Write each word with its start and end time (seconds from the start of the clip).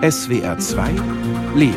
SWR 0.00 0.56
2 0.56 0.90
Leben 1.56 1.74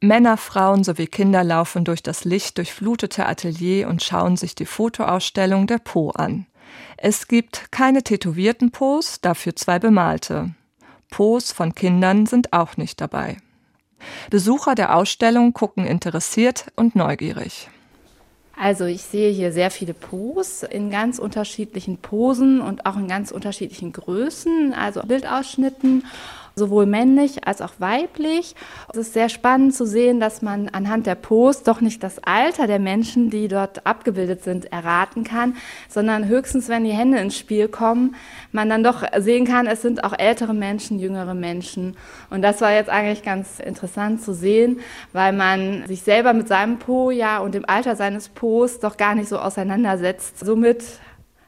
Männer, 0.00 0.36
Frauen 0.36 0.84
sowie 0.84 1.08
Kinder 1.08 1.42
laufen 1.42 1.84
durch 1.84 2.00
das 2.00 2.24
Licht 2.24 2.58
durchflutete 2.58 3.26
Atelier 3.26 3.88
und 3.88 4.04
schauen 4.04 4.36
sich 4.36 4.54
die 4.54 4.66
Fotoausstellung 4.66 5.66
der 5.66 5.78
Po 5.78 6.10
an. 6.10 6.46
Es 6.96 7.26
gibt 7.26 7.72
keine 7.72 8.04
tätowierten 8.04 8.70
Pos, 8.70 9.20
dafür 9.20 9.56
zwei 9.56 9.80
bemalte. 9.80 10.54
Pos 11.10 11.50
von 11.50 11.74
Kindern 11.74 12.26
sind 12.26 12.52
auch 12.52 12.76
nicht 12.76 13.00
dabei. 13.00 13.38
Besucher 14.30 14.76
der 14.76 14.94
Ausstellung 14.94 15.54
gucken 15.54 15.84
interessiert 15.86 16.66
und 16.76 16.94
neugierig. 16.94 17.68
Also 18.58 18.86
ich 18.86 19.02
sehe 19.02 19.30
hier 19.30 19.52
sehr 19.52 19.70
viele 19.70 19.92
Pos 19.92 20.62
in 20.62 20.90
ganz 20.90 21.18
unterschiedlichen 21.18 21.98
Posen 21.98 22.62
und 22.62 22.86
auch 22.86 22.96
in 22.96 23.06
ganz 23.06 23.30
unterschiedlichen 23.30 23.92
Größen, 23.92 24.72
also 24.72 25.02
Bildausschnitten 25.02 26.04
sowohl 26.58 26.86
männlich 26.86 27.46
als 27.46 27.60
auch 27.60 27.74
weiblich. 27.80 28.54
Es 28.90 28.96
ist 28.96 29.12
sehr 29.12 29.28
spannend 29.28 29.74
zu 29.74 29.84
sehen, 29.84 30.20
dass 30.20 30.40
man 30.40 30.70
anhand 30.70 31.06
der 31.06 31.14
Pose 31.14 31.60
doch 31.62 31.82
nicht 31.82 32.02
das 32.02 32.18
Alter 32.24 32.66
der 32.66 32.78
Menschen, 32.78 33.28
die 33.28 33.48
dort 33.48 33.86
abgebildet 33.86 34.42
sind, 34.42 34.72
erraten 34.72 35.22
kann, 35.22 35.54
sondern 35.90 36.28
höchstens, 36.28 36.70
wenn 36.70 36.84
die 36.84 36.92
Hände 36.92 37.18
ins 37.18 37.36
Spiel 37.36 37.68
kommen, 37.68 38.16
man 38.52 38.70
dann 38.70 38.82
doch 38.82 39.04
sehen 39.18 39.44
kann, 39.44 39.66
es 39.66 39.82
sind 39.82 40.02
auch 40.02 40.18
ältere 40.18 40.54
Menschen, 40.54 40.98
jüngere 40.98 41.34
Menschen. 41.34 41.94
Und 42.30 42.40
das 42.40 42.62
war 42.62 42.72
jetzt 42.72 42.88
eigentlich 42.88 43.22
ganz 43.22 43.60
interessant 43.60 44.22
zu 44.22 44.32
sehen, 44.32 44.80
weil 45.12 45.34
man 45.34 45.86
sich 45.86 46.00
selber 46.00 46.32
mit 46.32 46.48
seinem 46.48 46.78
Po 46.78 47.10
ja 47.10 47.40
und 47.40 47.54
dem 47.54 47.68
Alter 47.68 47.96
seines 47.96 48.30
Pos 48.30 48.80
doch 48.80 48.96
gar 48.96 49.14
nicht 49.14 49.28
so 49.28 49.38
auseinandersetzt. 49.38 50.38
Somit 50.38 50.82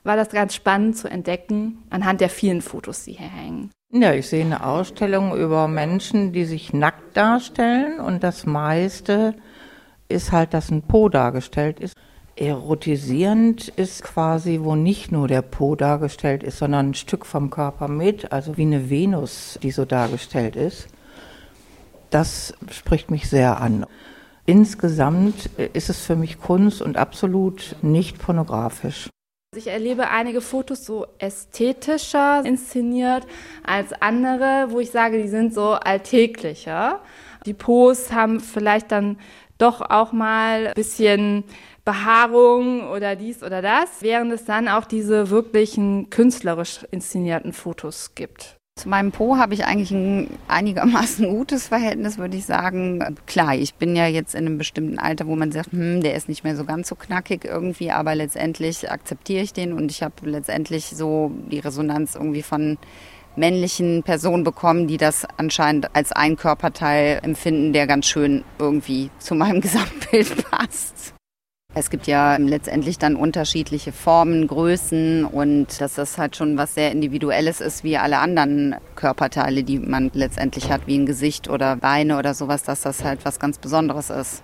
war 0.09 0.17
das 0.17 0.31
ganz 0.31 0.55
spannend 0.55 0.97
zu 0.97 1.07
entdecken 1.07 1.85
anhand 1.91 2.23
der 2.23 2.31
vielen 2.31 2.63
Fotos, 2.63 3.05
die 3.05 3.13
hier 3.13 3.29
hängen. 3.29 3.71
Ja, 3.93 4.15
ich 4.15 4.27
sehe 4.27 4.45
eine 4.45 4.65
Ausstellung 4.65 5.37
über 5.37 5.69
Menschen, 5.69 6.33
die 6.33 6.47
sich 6.47 6.73
nackt 6.73 7.15
darstellen 7.15 8.01
und 8.01 8.25
das 8.25 8.47
meiste 8.47 9.35
ist 10.09 10.33
halt, 10.33 10.55
dass 10.55 10.71
ein 10.71 10.83
Po 10.83 11.11
dargestellt 11.11 11.79
ist. 11.79 11.95
Erotisierend 12.37 13.69
ist 13.69 14.03
quasi, 14.03 14.61
wo 14.63 14.77
nicht 14.77 15.13
nur 15.13 15.29
der 15.29 15.43
Po 15.43 15.77
dargestellt 15.77 16.43
ist, 16.43 16.59
sondern 16.59 16.91
ein 16.91 16.95
Stück 16.95 17.27
vom 17.27 17.51
Körper 17.51 17.89
mit, 17.89 18.33
also 18.33 18.57
wie 18.57 18.63
eine 18.63 18.89
Venus, 18.89 19.59
die 19.63 19.71
so 19.71 19.85
dargestellt 19.85 20.57
ist. 20.57 20.89
Das 22.09 22.55
spricht 22.71 23.11
mich 23.11 23.29
sehr 23.29 23.61
an. 23.61 23.85
Insgesamt 24.47 25.51
ist 25.75 25.91
es 25.91 26.07
für 26.07 26.17
mich 26.17 26.41
Kunst 26.41 26.81
und 26.81 26.97
absolut 26.97 27.77
nicht 27.83 28.19
pornografisch. 28.19 29.11
Ich 29.57 29.69
erlebe 29.69 30.11
einige 30.11 30.43
Fotos 30.43 30.85
so 30.85 31.07
ästhetischer 31.19 32.43
inszeniert 32.45 33.27
als 33.65 33.95
andere, 33.95 34.67
wo 34.69 34.79
ich 34.79 34.91
sage, 34.91 35.23
die 35.23 35.29
sind 35.29 35.55
so 35.55 35.71
alltäglicher. 35.71 37.01
Die 37.47 37.55
Posts 37.55 38.13
haben 38.13 38.41
vielleicht 38.41 38.93
dann 38.93 39.19
doch 39.57 39.81
auch 39.81 40.13
mal 40.13 40.67
ein 40.67 40.75
bisschen 40.75 41.45
Behaarung 41.87 42.91
oder 42.91 43.17
dies 43.17 43.43
oder 43.43 43.63
das, 43.63 43.89
während 44.01 44.33
es 44.33 44.45
dann 44.45 44.69
auch 44.69 44.85
diese 44.85 45.31
wirklichen 45.31 46.11
künstlerisch 46.11 46.85
inszenierten 46.91 47.55
Fotos 47.55 48.15
gibt. 48.15 48.58
Zu 48.79 48.89
meinem 48.89 49.11
Po 49.11 49.37
habe 49.39 49.55
ich 49.55 49.65
eigentlich 49.65 49.91
ein 49.91 50.31
einigermaßen 50.47 51.29
gutes 51.29 51.67
Verhältnis, 51.67 52.17
würde 52.17 52.37
ich 52.37 52.47
sagen. 52.47 53.17
Klar, 53.27 53.57
ich 53.57 53.75
bin 53.75 53.97
ja 53.97 54.07
jetzt 54.07 54.37
in 54.37 54.47
einem 54.47 54.57
bestimmten 54.57 55.01
Alter, 55.01 55.27
wo 55.27 55.35
man 55.35 55.51
sagt, 55.51 55.73
hm, 55.73 56.01
der 56.01 56.15
ist 56.15 56.29
nicht 56.29 56.45
mehr 56.45 56.55
so 56.55 56.65
ganz 56.65 56.87
so 56.87 56.95
knackig 56.95 57.45
irgendwie, 57.45 57.91
aber 57.91 58.15
letztendlich 58.15 58.89
akzeptiere 58.89 59.43
ich 59.43 59.53
den 59.53 59.73
und 59.73 59.91
ich 59.91 60.05
habe 60.05 60.15
letztendlich 60.23 60.85
so 60.95 61.33
die 61.51 61.59
Resonanz 61.59 62.15
irgendwie 62.15 62.45
von 62.45 62.79
männlichen 63.35 64.05
Personen 64.05 64.45
bekommen, 64.45 64.87
die 64.87 64.97
das 64.97 65.27
anscheinend 65.39 65.93
als 65.97 66.13
ein 66.13 66.37
Körperteil 66.37 67.19
empfinden, 67.25 67.73
der 67.73 67.89
ganz 67.89 68.07
schön 68.07 68.45
irgendwie 68.61 69.11
zu 69.19 69.35
meinem 69.35 69.61
Gesamtbild 69.61 70.49
passt. 70.53 71.18
Es 71.79 71.91
gibt 71.91 72.09
ja 72.09 72.37
letztendlich 72.39 72.99
dann 72.99 73.15
unterschiedliche 73.15 73.93
Formen, 73.93 74.49
Größen 74.49 75.25
und 75.25 75.81
dass 75.81 75.95
das 75.95 76.19
halt 76.19 76.35
schon 76.35 76.57
was 76.57 76.75
sehr 76.75 76.91
Individuelles 76.91 77.61
ist, 77.61 77.85
wie 77.85 77.97
alle 77.97 78.19
anderen 78.19 78.75
Körperteile, 78.97 79.63
die 79.63 79.79
man 79.79 80.11
letztendlich 80.13 80.73
hat, 80.73 80.87
wie 80.87 80.99
ein 80.99 81.07
Gesicht 81.07 81.49
oder 81.49 81.77
Beine 81.77 82.19
oder 82.19 82.35
sowas, 82.35 82.65
dass 82.65 82.81
das 82.81 83.05
halt 83.05 83.25
was 83.25 83.39
ganz 83.39 83.59
Besonderes 83.59 84.11
ist. 84.11 84.43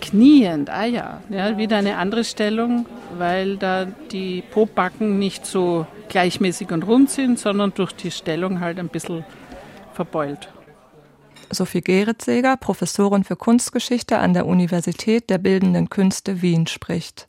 Kniend, 0.00 0.70
ah 0.70 0.86
ja, 0.86 1.20
ja 1.28 1.58
wieder 1.58 1.76
eine 1.76 1.98
andere 1.98 2.24
Stellung, 2.24 2.86
weil 3.18 3.58
da 3.58 3.84
die 3.84 4.42
Pobacken 4.50 5.18
nicht 5.18 5.44
so 5.44 5.86
gleichmäßig 6.08 6.70
und 6.70 6.86
rund 6.86 7.10
sind, 7.10 7.38
sondern 7.38 7.74
durch 7.74 7.92
die 7.92 8.10
Stellung 8.10 8.60
halt 8.60 8.78
ein 8.78 8.88
bisschen 8.88 9.24
verbeult. 9.92 10.48
Sophie 11.54 11.80
Geritzeger, 11.80 12.56
Professorin 12.56 13.24
für 13.24 13.36
Kunstgeschichte 13.36 14.18
an 14.18 14.34
der 14.34 14.46
Universität 14.46 15.30
der 15.30 15.38
Bildenden 15.38 15.88
Künste 15.88 16.42
Wien, 16.42 16.66
spricht. 16.66 17.28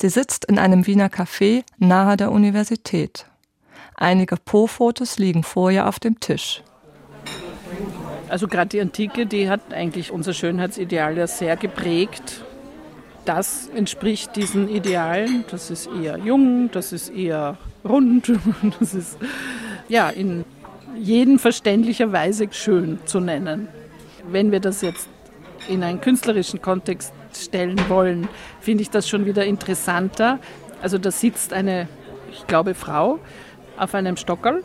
Sie 0.00 0.08
sitzt 0.08 0.44
in 0.46 0.58
einem 0.58 0.86
Wiener 0.86 1.08
Café 1.08 1.62
nahe 1.78 2.16
der 2.16 2.32
Universität. 2.32 3.26
Einige 3.94 4.36
Po-Fotos 4.36 5.18
liegen 5.18 5.42
vor 5.42 5.70
ihr 5.70 5.86
auf 5.86 5.98
dem 5.98 6.20
Tisch. 6.20 6.62
Also 8.28 8.48
gerade 8.48 8.68
die 8.68 8.80
Antike, 8.80 9.26
die 9.26 9.48
hat 9.48 9.72
eigentlich 9.72 10.10
unser 10.10 10.34
Schönheitsideal 10.34 11.16
ja 11.16 11.26
sehr 11.26 11.56
geprägt. 11.56 12.44
Das 13.24 13.68
entspricht 13.68 14.36
diesen 14.36 14.68
Idealen. 14.68 15.44
Das 15.50 15.70
ist 15.70 15.88
eher 16.00 16.18
jung, 16.18 16.70
das 16.70 16.92
ist 16.92 17.08
eher 17.08 17.56
rund, 17.84 18.32
das 18.80 18.94
ist 18.94 19.18
ja 19.88 20.10
in 20.10 20.44
jeden 20.98 21.38
verständlicherweise 21.38 22.48
schön 22.50 22.98
zu 23.04 23.20
nennen. 23.20 23.68
Wenn 24.30 24.52
wir 24.52 24.60
das 24.60 24.82
jetzt 24.82 25.08
in 25.68 25.82
einen 25.82 26.00
künstlerischen 26.00 26.62
Kontext 26.62 27.12
stellen 27.34 27.80
wollen, 27.88 28.28
finde 28.60 28.82
ich 28.82 28.90
das 28.90 29.08
schon 29.08 29.26
wieder 29.26 29.44
interessanter. 29.44 30.38
Also 30.82 30.98
da 30.98 31.10
sitzt 31.10 31.52
eine, 31.52 31.88
ich 32.32 32.46
glaube, 32.46 32.74
Frau 32.74 33.18
auf 33.76 33.94
einem 33.94 34.16
Stockerl 34.16 34.62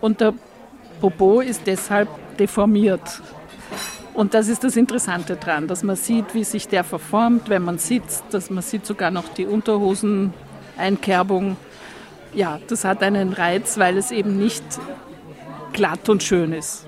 und 0.00 0.20
der 0.20 0.34
Popo 1.00 1.40
ist 1.40 1.66
deshalb 1.66 2.08
deformiert. 2.38 3.22
Und 4.14 4.32
das 4.32 4.48
ist 4.48 4.62
das 4.62 4.76
Interessante 4.76 5.36
dran, 5.36 5.66
dass 5.66 5.82
man 5.82 5.96
sieht, 5.96 6.34
wie 6.34 6.44
sich 6.44 6.68
der 6.68 6.84
verformt, 6.84 7.48
wenn 7.48 7.62
man 7.62 7.78
sitzt, 7.78 8.24
dass 8.30 8.48
man 8.48 8.62
sieht 8.62 8.86
sogar 8.86 9.10
noch 9.10 9.28
die 9.28 9.44
Unterhoseneinkerbung. 9.44 11.56
Ja, 12.32 12.60
das 12.68 12.84
hat 12.84 13.02
einen 13.02 13.32
Reiz, 13.32 13.76
weil 13.76 13.96
es 13.96 14.12
eben 14.12 14.38
nicht 14.38 14.62
glatt 15.74 16.08
und 16.08 16.22
schön 16.22 16.52
ist. 16.52 16.86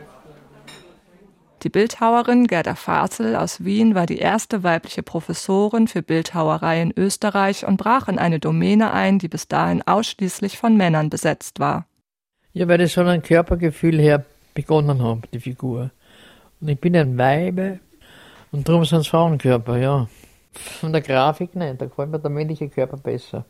Die 1.63 1.69
Bildhauerin 1.69 2.47
Gerda 2.47 2.77
Fasel 2.77 3.35
aus 3.35 3.65
Wien 3.65 3.95
war 3.97 4.07
die 4.07 4.19
erste 4.19 4.63
weibliche 4.63 5.03
Professorin 5.03 5.89
für 5.89 6.01
Bildhauerei 6.01 6.81
in 6.81 6.93
Österreich 6.97 7.67
und 7.67 7.77
brach 7.77 8.09
in 8.09 8.19
eine 8.19 8.39
Domäne 8.39 8.93
ein, 8.93 9.19
die 9.19 9.29
bis 9.29 9.49
dahin 9.49 9.83
ausschließlich 9.83 10.59
von 10.59 10.77
Männern 10.77 11.11
besetzt 11.11 11.59
war. 11.59 11.87
Ja, 12.53 12.69
weil 12.69 12.79
das 12.79 12.93
schon 12.93 13.09
ein 13.09 13.23
Körpergefühl 13.23 13.99
her 13.99 14.25
begonnen 14.55 15.03
hat, 15.03 15.29
die 15.33 15.41
Figur. 15.41 15.91
Und 16.61 16.69
ich 16.69 16.79
bin 16.79 16.95
ein 16.97 17.19
Weibe 17.19 17.81
und 18.53 18.69
darum 18.69 18.85
sind 18.85 19.01
es 19.01 19.09
Frauenkörper, 19.09 19.79
ja. 19.79 20.09
Von 20.53 20.93
der 20.93 21.03
Grafik 21.03 21.57
nicht, 21.57 21.81
da 21.81 21.87
gefällt 21.87 22.11
mir 22.11 22.21
der 22.21 22.31
männliche 22.31 22.69
Körper 22.69 22.97
besser. 22.97 23.45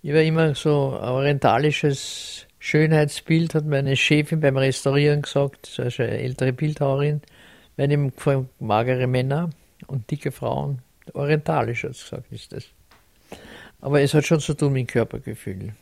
Ich 0.00 0.12
war 0.14 0.22
immer 0.22 0.54
so 0.54 0.98
ein 0.98 1.08
orientalisches 1.08 2.47
Schönheitsbild, 2.58 3.54
hat 3.54 3.66
meine 3.66 3.96
Chefin 3.96 4.40
beim 4.40 4.56
Restaurieren 4.56 5.22
gesagt, 5.22 5.78
also 5.78 6.02
eine 6.02 6.18
ältere 6.18 6.52
Bildhauerin, 6.52 7.22
wenn 7.76 7.90
ihm 7.90 8.10
gefallen 8.14 8.48
magere 8.58 9.06
Männer 9.06 9.50
und 9.86 10.10
dicke 10.10 10.32
Frauen. 10.32 10.82
Orientalisch 11.14 11.84
hat 11.84 11.94
sie 11.94 12.02
gesagt, 12.02 12.32
ist 12.32 12.52
das. 12.52 12.64
Aber 13.80 14.00
es 14.00 14.12
hat 14.14 14.26
schon 14.26 14.40
zu 14.40 14.54
tun 14.54 14.72
mit 14.72 14.88
Körpergefühl. 14.88 15.74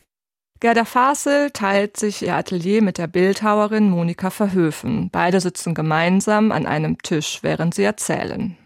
Gerda 0.61 0.85
Fasel 0.87 1.51
teilt 1.51 1.99
sich 1.99 2.23
ihr 2.23 2.35
Atelier 2.35 2.83
mit 2.83 2.97
der 2.97 3.09
Bildhauerin 3.09 3.91
Monika 3.91 4.31
Verhöfen. 4.31 5.11
Beide 5.11 5.41
sitzen 5.41 5.75
gemeinsam 5.75 6.51
an 6.51 6.67
einem 6.67 6.97
Tisch, 7.03 7.41
während 7.43 7.75
sie 7.75 7.83
erzählen. 7.83 8.57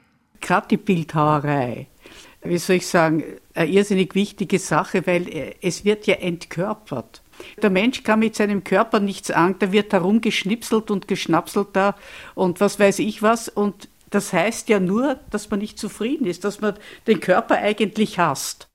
Gerade 0.40 0.68
die 0.68 0.76
Bildhauerei, 0.76 1.88
wie 2.42 2.58
soll 2.58 2.76
ich 2.76 2.86
sagen, 2.86 3.24
eine 3.54 3.70
irrsinnig 3.70 4.14
wichtige 4.14 4.58
Sache, 4.58 5.06
weil 5.06 5.54
es 5.62 5.84
wird 5.84 6.06
ja 6.06 6.14
entkörpert. 6.14 7.22
Der 7.62 7.70
Mensch 7.70 8.02
kann 8.02 8.20
mit 8.20 8.34
seinem 8.36 8.64
Körper 8.64 9.00
nichts 9.00 9.30
an, 9.30 9.56
da 9.58 9.72
wird 9.72 9.92
herumgeschnipselt 9.92 10.90
und 10.90 11.08
geschnapselt 11.08 11.68
da 11.72 11.96
und 12.34 12.60
was 12.60 12.78
weiß 12.78 12.98
ich 13.00 13.22
was 13.22 13.48
und 13.48 13.88
das 14.10 14.32
heißt 14.32 14.68
ja 14.68 14.80
nur, 14.80 15.20
dass 15.30 15.50
man 15.50 15.60
nicht 15.60 15.78
zufrieden 15.78 16.26
ist, 16.26 16.44
dass 16.44 16.60
man 16.60 16.74
den 17.06 17.20
Körper 17.20 17.56
eigentlich 17.56 18.18
hasst. 18.18 18.68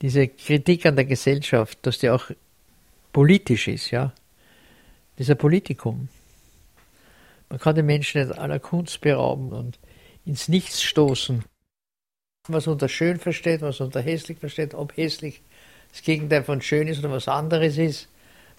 Diese 0.00 0.28
Kritik 0.28 0.86
an 0.86 0.94
der 0.94 1.04
Gesellschaft, 1.04 1.78
dass 1.82 1.98
die 1.98 2.10
auch 2.10 2.30
politisch 3.12 3.66
ist, 3.66 3.90
ja, 3.90 4.12
dieser 5.18 5.34
Politikum. 5.34 6.08
Man 7.48 7.58
kann 7.58 7.74
den 7.74 7.86
Menschen 7.86 8.22
nicht 8.22 8.38
aller 8.38 8.60
Kunst 8.60 9.00
berauben 9.00 9.52
und 9.52 9.78
ins 10.24 10.48
Nichts 10.48 10.82
stoßen. 10.82 11.44
Was 12.46 12.66
unter 12.66 12.88
schön 12.88 13.18
versteht, 13.18 13.62
was 13.62 13.80
unter 13.80 14.00
hässlich 14.00 14.38
versteht, 14.38 14.74
ob 14.74 14.96
hässlich 14.96 15.42
das 15.92 16.02
Gegenteil 16.02 16.44
von 16.44 16.60
schön 16.62 16.88
ist 16.88 16.98
oder 17.00 17.10
was 17.10 17.28
anderes 17.28 17.78
ist, 17.78 18.08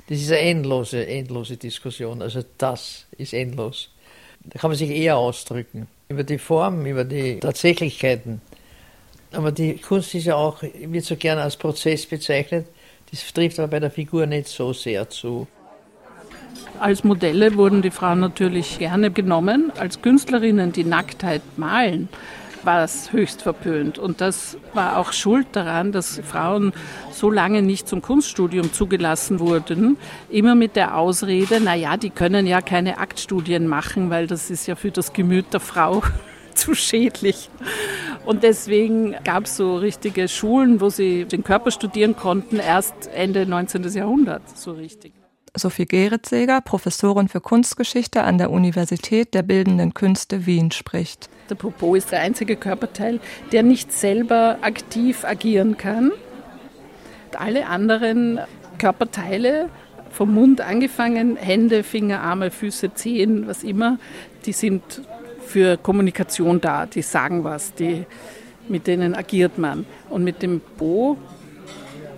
Das 0.10 0.20
ist 0.20 0.32
eine 0.32 0.40
endlose, 0.40 1.06
endlose 1.06 1.56
Diskussion. 1.56 2.24
Also 2.24 2.44
das 2.58 3.06
ist 3.18 3.32
endlos. 3.34 3.92
Da 4.44 4.58
kann 4.58 4.72
man 4.72 4.78
sich 4.78 4.90
eher 4.90 5.18
ausdrücken. 5.18 5.88
Über 6.10 6.24
die 6.24 6.40
Form, 6.40 6.84
über 6.88 7.04
die 7.04 7.40
Tatsächlichkeiten. 7.40 8.42
Aber 9.32 9.52
die 9.52 9.78
Kunst 9.78 10.16
ist 10.16 10.26
ja 10.26 10.36
auch, 10.36 10.64
wird 10.64 11.06
so 11.06 11.16
gerne 11.16 11.44
als 11.44 11.56
Prozess 11.56 12.08
bezeichnet. 12.08 12.66
Das 13.12 13.32
trifft 13.32 13.60
aber 13.60 13.68
bei 13.68 13.80
der 13.80 13.92
Figur 13.92 14.26
nicht 14.26 14.48
so 14.48 14.74
sehr 14.74 15.08
zu. 15.10 15.48
Als 16.80 17.04
Modelle 17.04 17.56
wurden 17.56 17.84
die 17.84 17.92
Frauen 17.92 18.20
natürlich 18.22 18.80
gerne 18.80 19.12
genommen. 19.12 19.72
Als 19.78 20.02
Künstlerinnen, 20.02 20.72
die 20.72 20.86
Nacktheit 20.86 21.44
malen, 21.58 22.10
war 22.64 22.84
es 22.84 23.12
höchst 23.12 23.42
verpönt. 23.42 23.98
Und 23.98 24.22
das 24.22 24.58
war 24.74 24.98
auch 24.98 25.14
schuld 25.14 25.48
daran, 25.54 25.92
dass 25.92 26.22
Frauen 26.26 26.74
so 27.12 27.30
lange 27.30 27.62
nicht 27.62 27.88
zum 27.88 28.02
Kunststudium 28.02 28.74
zugelassen 28.74 29.40
wurden. 29.40 29.98
Immer 30.30 30.56
mit 30.56 30.76
der 30.76 30.98
Ausrede, 30.98 31.60
na 31.64 31.76
ja, 31.76 31.98
die 31.98 32.10
können 32.10 32.48
ja 32.48 32.62
keine 32.62 32.98
Aktstudien 32.98 33.68
machen, 33.68 34.10
weil 34.10 34.28
das 34.28 34.50
ist 34.50 34.68
ja 34.68 34.76
für 34.76 34.92
das 34.92 35.14
Gemüt 35.14 35.54
der 35.54 35.60
Frau 35.60 36.04
zu 36.54 36.76
schädlich. 36.76 37.50
Und 38.26 38.44
deswegen 38.44 39.16
gab 39.24 39.46
es 39.46 39.58
so 39.58 39.78
richtige 39.78 40.28
Schulen, 40.28 40.82
wo 40.82 40.90
sie 40.90 41.26
den 41.26 41.44
Körper 41.44 41.72
studieren 41.72 42.16
konnten, 42.16 42.58
erst 42.58 43.08
Ende 43.14 43.46
19. 43.46 43.84
Jahrhundert, 43.94 44.42
so 44.58 44.72
richtig. 44.72 45.19
Sophie 45.56 45.86
Geritzeger, 45.86 46.62
Professorin 46.62 47.28
für 47.28 47.42
Kunstgeschichte 47.42 48.24
an 48.24 48.38
der 48.38 48.52
Universität 48.52 49.34
der 49.34 49.44
Bildenden 49.44 49.94
Künste 49.94 50.46
Wien, 50.46 50.72
spricht. 50.72 51.30
Der 51.50 51.56
Popo 51.56 51.96
ist 51.96 52.12
der 52.12 52.22
einzige 52.22 52.56
Körperteil, 52.56 53.20
der 53.52 53.64
nicht 53.64 53.92
selber 53.92 54.58
aktiv 54.62 55.26
agieren 55.26 55.78
kann. 55.78 56.12
Alle 57.38 57.68
anderen 57.68 58.40
Körperteile, 58.78 59.70
vom 60.12 60.34
Mund 60.34 60.62
angefangen, 60.62 61.36
Hände, 61.36 61.84
Finger, 61.84 62.22
Arme, 62.22 62.52
Füße, 62.52 62.94
Zehen, 62.94 63.48
was 63.48 63.64
immer, 63.64 64.00
die 64.46 64.54
sind 64.54 65.02
für 65.46 65.78
Kommunikation 65.78 66.62
da, 66.62 66.86
die 66.86 67.02
sagen 67.02 67.44
was, 67.44 67.74
die, 67.74 68.06
mit 68.68 68.88
denen 68.88 69.16
agiert 69.16 69.58
man. 69.58 69.86
Und 70.10 70.24
mit 70.24 70.42
dem 70.42 70.62
Po 70.78 71.18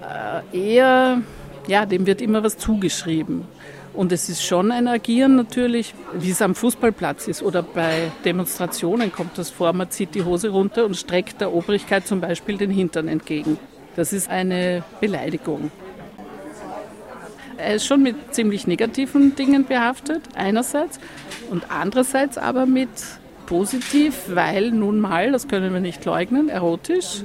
äh, 0.02 0.76
eher 0.76 1.22
ja, 1.68 1.86
dem 1.86 2.06
wird 2.06 2.22
immer 2.22 2.44
was 2.44 2.58
zugeschrieben. 2.58 3.46
Und 3.94 4.12
es 4.12 4.30
ist 4.30 4.44
schon 4.44 4.72
ein 4.72 4.88
Agieren 4.88 5.36
natürlich, 5.36 5.94
wie 6.14 6.32
es 6.32 6.42
am 6.42 6.56
Fußballplatz 6.56 7.28
ist 7.28 7.44
oder 7.44 7.62
bei 7.62 8.12
Demonstrationen 8.24 9.12
kommt 9.12 9.38
das 9.38 9.50
vor, 9.50 9.74
man 9.74 9.90
zieht 9.90 10.16
die 10.16 10.24
Hose 10.24 10.50
runter 10.50 10.86
und 10.86 10.96
streckt 10.96 11.42
der 11.42 11.54
Obrigkeit 11.54 12.08
zum 12.08 12.22
Beispiel 12.22 12.58
den 12.58 12.72
Hintern 12.72 13.10
entgegen. 13.10 13.60
Das 13.96 14.14
ist 14.14 14.30
eine 14.30 14.84
Beleidigung. 15.02 15.72
Er 17.58 17.76
ist 17.76 17.86
schon 17.86 18.02
mit 18.02 18.34
ziemlich 18.34 18.66
negativen 18.66 19.36
Dingen 19.36 19.66
behaftet, 19.66 20.22
einerseits, 20.36 21.00
und 21.52 21.66
andererseits 21.70 22.38
aber 22.38 22.66
mit 22.66 22.90
positiv, 23.46 24.16
weil 24.30 24.72
nun 24.72 25.00
mal, 25.00 25.34
das 25.34 25.50
können 25.50 25.74
wir 25.74 25.82
nicht 25.82 26.06
leugnen, 26.06 26.48
erotisch, 26.48 27.24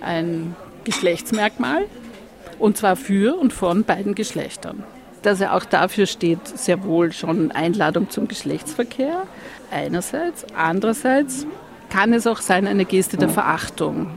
ein 0.00 0.56
Geschlechtsmerkmal, 0.84 1.84
und 2.62 2.76
zwar 2.76 2.94
für 2.94 3.36
und 3.36 3.52
von 3.52 3.82
beiden 3.82 4.14
Geschlechtern. 4.14 4.84
Dass 5.22 5.40
er 5.40 5.54
auch 5.54 5.64
dafür 5.64 6.06
steht, 6.06 6.46
sehr 6.46 6.84
wohl 6.84 7.12
schon 7.12 7.50
Einladung 7.50 8.08
zum 8.08 8.28
Geschlechtsverkehr 8.28 9.24
einerseits. 9.72 10.46
Andererseits 10.56 11.44
kann 11.90 12.12
es 12.12 12.26
auch 12.26 12.40
sein 12.40 12.68
eine 12.68 12.84
Geste 12.84 13.16
der 13.16 13.28
Verachtung, 13.28 14.12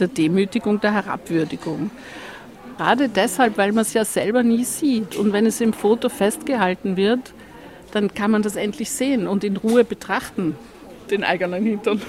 der 0.00 0.08
Demütigung, 0.08 0.80
der 0.80 0.92
Herabwürdigung. 0.92 1.92
Gerade 2.78 3.08
deshalb, 3.08 3.56
weil 3.58 3.70
man 3.70 3.82
es 3.82 3.94
ja 3.94 4.04
selber 4.04 4.42
nie 4.42 4.64
sieht. 4.64 5.14
Und 5.14 5.32
wenn 5.32 5.46
es 5.46 5.60
im 5.60 5.72
Foto 5.72 6.08
festgehalten 6.08 6.96
wird, 6.96 7.32
dann 7.92 8.12
kann 8.12 8.32
man 8.32 8.42
das 8.42 8.56
endlich 8.56 8.90
sehen 8.90 9.28
und 9.28 9.44
in 9.44 9.56
Ruhe 9.56 9.84
betrachten, 9.84 10.56
den 11.10 11.22
eigenen 11.22 11.64
Hintern. 11.64 12.02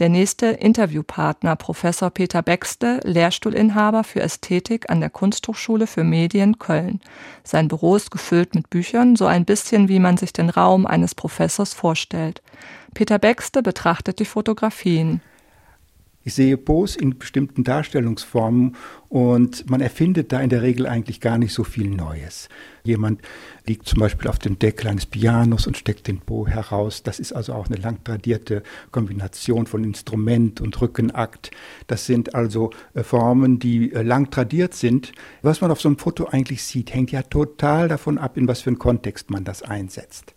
Der 0.00 0.08
nächste 0.08 0.46
Interviewpartner 0.46 1.54
Professor 1.54 2.10
Peter 2.10 2.42
Bexte, 2.42 2.98
Lehrstuhlinhaber 3.04 4.02
für 4.02 4.22
Ästhetik 4.22 4.90
an 4.90 4.98
der 4.98 5.08
Kunsthochschule 5.08 5.86
für 5.86 6.02
Medien 6.02 6.58
Köln. 6.58 7.00
Sein 7.44 7.68
Büro 7.68 7.94
ist 7.94 8.10
gefüllt 8.10 8.56
mit 8.56 8.70
Büchern, 8.70 9.14
so 9.14 9.26
ein 9.26 9.44
bisschen 9.44 9.88
wie 9.88 10.00
man 10.00 10.16
sich 10.16 10.32
den 10.32 10.50
Raum 10.50 10.84
eines 10.84 11.14
Professors 11.14 11.74
vorstellt. 11.74 12.42
Peter 12.92 13.20
Bexte 13.20 13.62
betrachtet 13.62 14.18
die 14.18 14.24
Fotografien. 14.24 15.20
Ich 16.26 16.32
sehe 16.32 16.56
Pose 16.56 16.98
in 16.98 17.18
bestimmten 17.18 17.64
Darstellungsformen 17.64 18.76
und 19.10 19.68
man 19.68 19.82
erfindet 19.82 20.32
da 20.32 20.40
in 20.40 20.48
der 20.48 20.62
Regel 20.62 20.86
eigentlich 20.86 21.20
gar 21.20 21.36
nicht 21.36 21.52
so 21.52 21.64
viel 21.64 21.90
Neues. 21.90 22.48
Jemand 22.82 23.20
liegt 23.66 23.86
zum 23.86 24.00
Beispiel 24.00 24.28
auf 24.28 24.38
dem 24.38 24.58
Deckel 24.58 24.88
eines 24.88 25.04
Pianos 25.04 25.66
und 25.66 25.76
steckt 25.76 26.08
den 26.08 26.20
Po 26.20 26.46
heraus. 26.46 27.02
Das 27.02 27.20
ist 27.20 27.32
also 27.32 27.52
auch 27.52 27.66
eine 27.66 27.76
lang 27.76 28.02
tradierte 28.04 28.62
Kombination 28.90 29.66
von 29.66 29.84
Instrument 29.84 30.62
und 30.62 30.80
Rückenakt. 30.80 31.50
Das 31.88 32.06
sind 32.06 32.34
also 32.34 32.70
äh, 32.94 33.02
Formen, 33.02 33.58
die 33.58 33.92
äh, 33.92 34.00
lang 34.00 34.30
tradiert 34.30 34.72
sind. 34.72 35.12
Was 35.42 35.60
man 35.60 35.70
auf 35.70 35.82
so 35.82 35.90
einem 35.90 35.98
Foto 35.98 36.24
eigentlich 36.26 36.62
sieht, 36.62 36.94
hängt 36.94 37.12
ja 37.12 37.20
total 37.20 37.88
davon 37.88 38.16
ab, 38.16 38.38
in 38.38 38.48
was 38.48 38.62
für 38.62 38.70
einen 38.70 38.78
Kontext 38.78 39.30
man 39.30 39.44
das 39.44 39.62
einsetzt. 39.62 40.34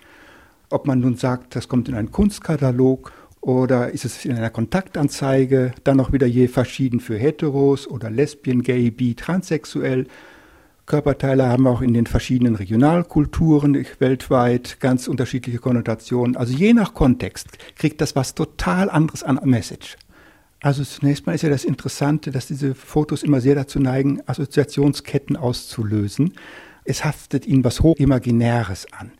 Ob 0.70 0.86
man 0.86 1.00
nun 1.00 1.16
sagt, 1.16 1.56
das 1.56 1.70
kommt 1.70 1.88
in 1.88 1.96
einen 1.96 2.12
Kunstkatalog 2.12 3.14
oder 3.42 3.92
ist 3.92 4.06
es 4.06 4.26
in 4.26 4.36
einer 4.36 4.50
Kontaktanzeige 4.50 5.74
dann 5.84 5.98
noch 5.98 6.12
wieder 6.12 6.28
je 6.28 6.48
verschieden 6.48 7.00
für 7.00 7.18
Heteros 7.18 7.88
oder 7.88 8.10
Lesbien, 8.10 8.64
Gay, 8.64 8.92
Bi, 8.92 9.16
Transsexuell? 9.16 10.08
Körperteile 10.88 11.48
haben 11.48 11.68
auch 11.68 11.82
in 11.82 11.94
den 11.94 12.08
verschiedenen 12.08 12.56
Regionalkulturen 12.56 13.86
weltweit 14.00 14.80
ganz 14.80 15.10
unterschiedliche 15.10 15.60
Konnotationen. 15.60 16.38
Also 16.38 16.54
je 16.54 16.74
nach 16.74 16.94
Kontext 16.94 17.50
kriegt 17.76 18.00
das 18.00 18.16
was 18.16 18.36
total 18.36 18.90
anderes 18.90 19.22
an 19.22 19.38
Message. 19.44 19.98
Also 20.62 20.84
zunächst 20.84 21.28
mal 21.28 21.34
ist 21.34 21.42
ja 21.44 21.50
das 21.50 21.66
Interessante, 21.66 22.32
dass 22.32 22.48
diese 22.48 22.74
Fotos 22.74 23.22
immer 23.22 23.42
sehr 23.42 23.54
dazu 23.54 23.80
neigen, 23.80 24.22
Assoziationsketten 24.26 25.36
auszulösen. 25.36 26.34
Es 26.86 27.04
haftet 27.04 27.46
ihnen 27.46 27.66
was 27.66 27.82
Hochimaginäres 27.82 28.88
an. 28.94 29.12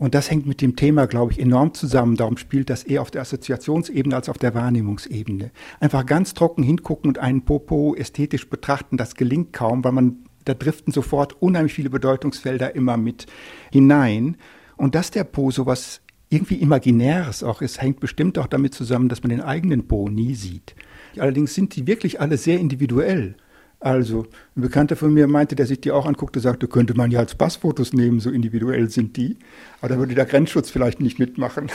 Und 0.00 0.14
das 0.14 0.30
hängt 0.30 0.46
mit 0.46 0.62
dem 0.62 0.76
Thema, 0.76 1.06
glaube 1.06 1.32
ich, 1.32 1.38
enorm 1.38 1.74
zusammen. 1.74 2.16
Darum 2.16 2.38
spielt 2.38 2.70
das 2.70 2.84
eher 2.84 3.02
auf 3.02 3.10
der 3.10 3.20
Assoziationsebene 3.20 4.16
als 4.16 4.30
auf 4.30 4.38
der 4.38 4.54
Wahrnehmungsebene. 4.54 5.50
Einfach 5.78 6.06
ganz 6.06 6.32
trocken 6.32 6.62
hingucken 6.62 7.08
und 7.08 7.18
einen 7.18 7.44
Popo 7.44 7.94
ästhetisch 7.94 8.48
betrachten, 8.48 8.96
das 8.96 9.14
gelingt 9.14 9.52
kaum, 9.52 9.84
weil 9.84 9.92
man, 9.92 10.24
da 10.46 10.54
driften 10.54 10.90
sofort 10.90 11.42
unheimlich 11.42 11.74
viele 11.74 11.90
Bedeutungsfelder 11.90 12.74
immer 12.74 12.96
mit 12.96 13.26
hinein. 13.70 14.38
Und 14.78 14.94
dass 14.94 15.10
der 15.10 15.24
Po 15.24 15.50
sowas 15.50 16.00
irgendwie 16.30 16.56
Imaginäres 16.56 17.42
auch 17.44 17.60
ist, 17.60 17.82
hängt 17.82 18.00
bestimmt 18.00 18.38
auch 18.38 18.46
damit 18.46 18.72
zusammen, 18.72 19.10
dass 19.10 19.22
man 19.22 19.28
den 19.28 19.42
eigenen 19.42 19.86
Po 19.86 20.08
nie 20.08 20.34
sieht. 20.34 20.74
Allerdings 21.18 21.54
sind 21.54 21.76
die 21.76 21.86
wirklich 21.86 22.22
alle 22.22 22.38
sehr 22.38 22.58
individuell. 22.58 23.36
Also, 23.80 24.26
ein 24.56 24.60
Bekannter 24.60 24.94
von 24.94 25.12
mir 25.12 25.26
meinte, 25.26 25.56
der 25.56 25.66
sich 25.66 25.80
die 25.80 25.90
auch 25.90 26.04
anguckte, 26.04 26.38
sagte, 26.38 26.68
könnte 26.68 26.94
man 26.94 27.10
ja 27.10 27.18
als 27.18 27.34
Passfotos 27.34 27.94
nehmen, 27.94 28.20
so 28.20 28.30
individuell 28.30 28.90
sind 28.90 29.16
die. 29.16 29.38
Aber 29.80 29.88
da 29.88 29.98
würde 29.98 30.14
der 30.14 30.26
Grenzschutz 30.26 30.68
vielleicht 30.68 31.00
nicht 31.00 31.18
mitmachen. 31.18 31.70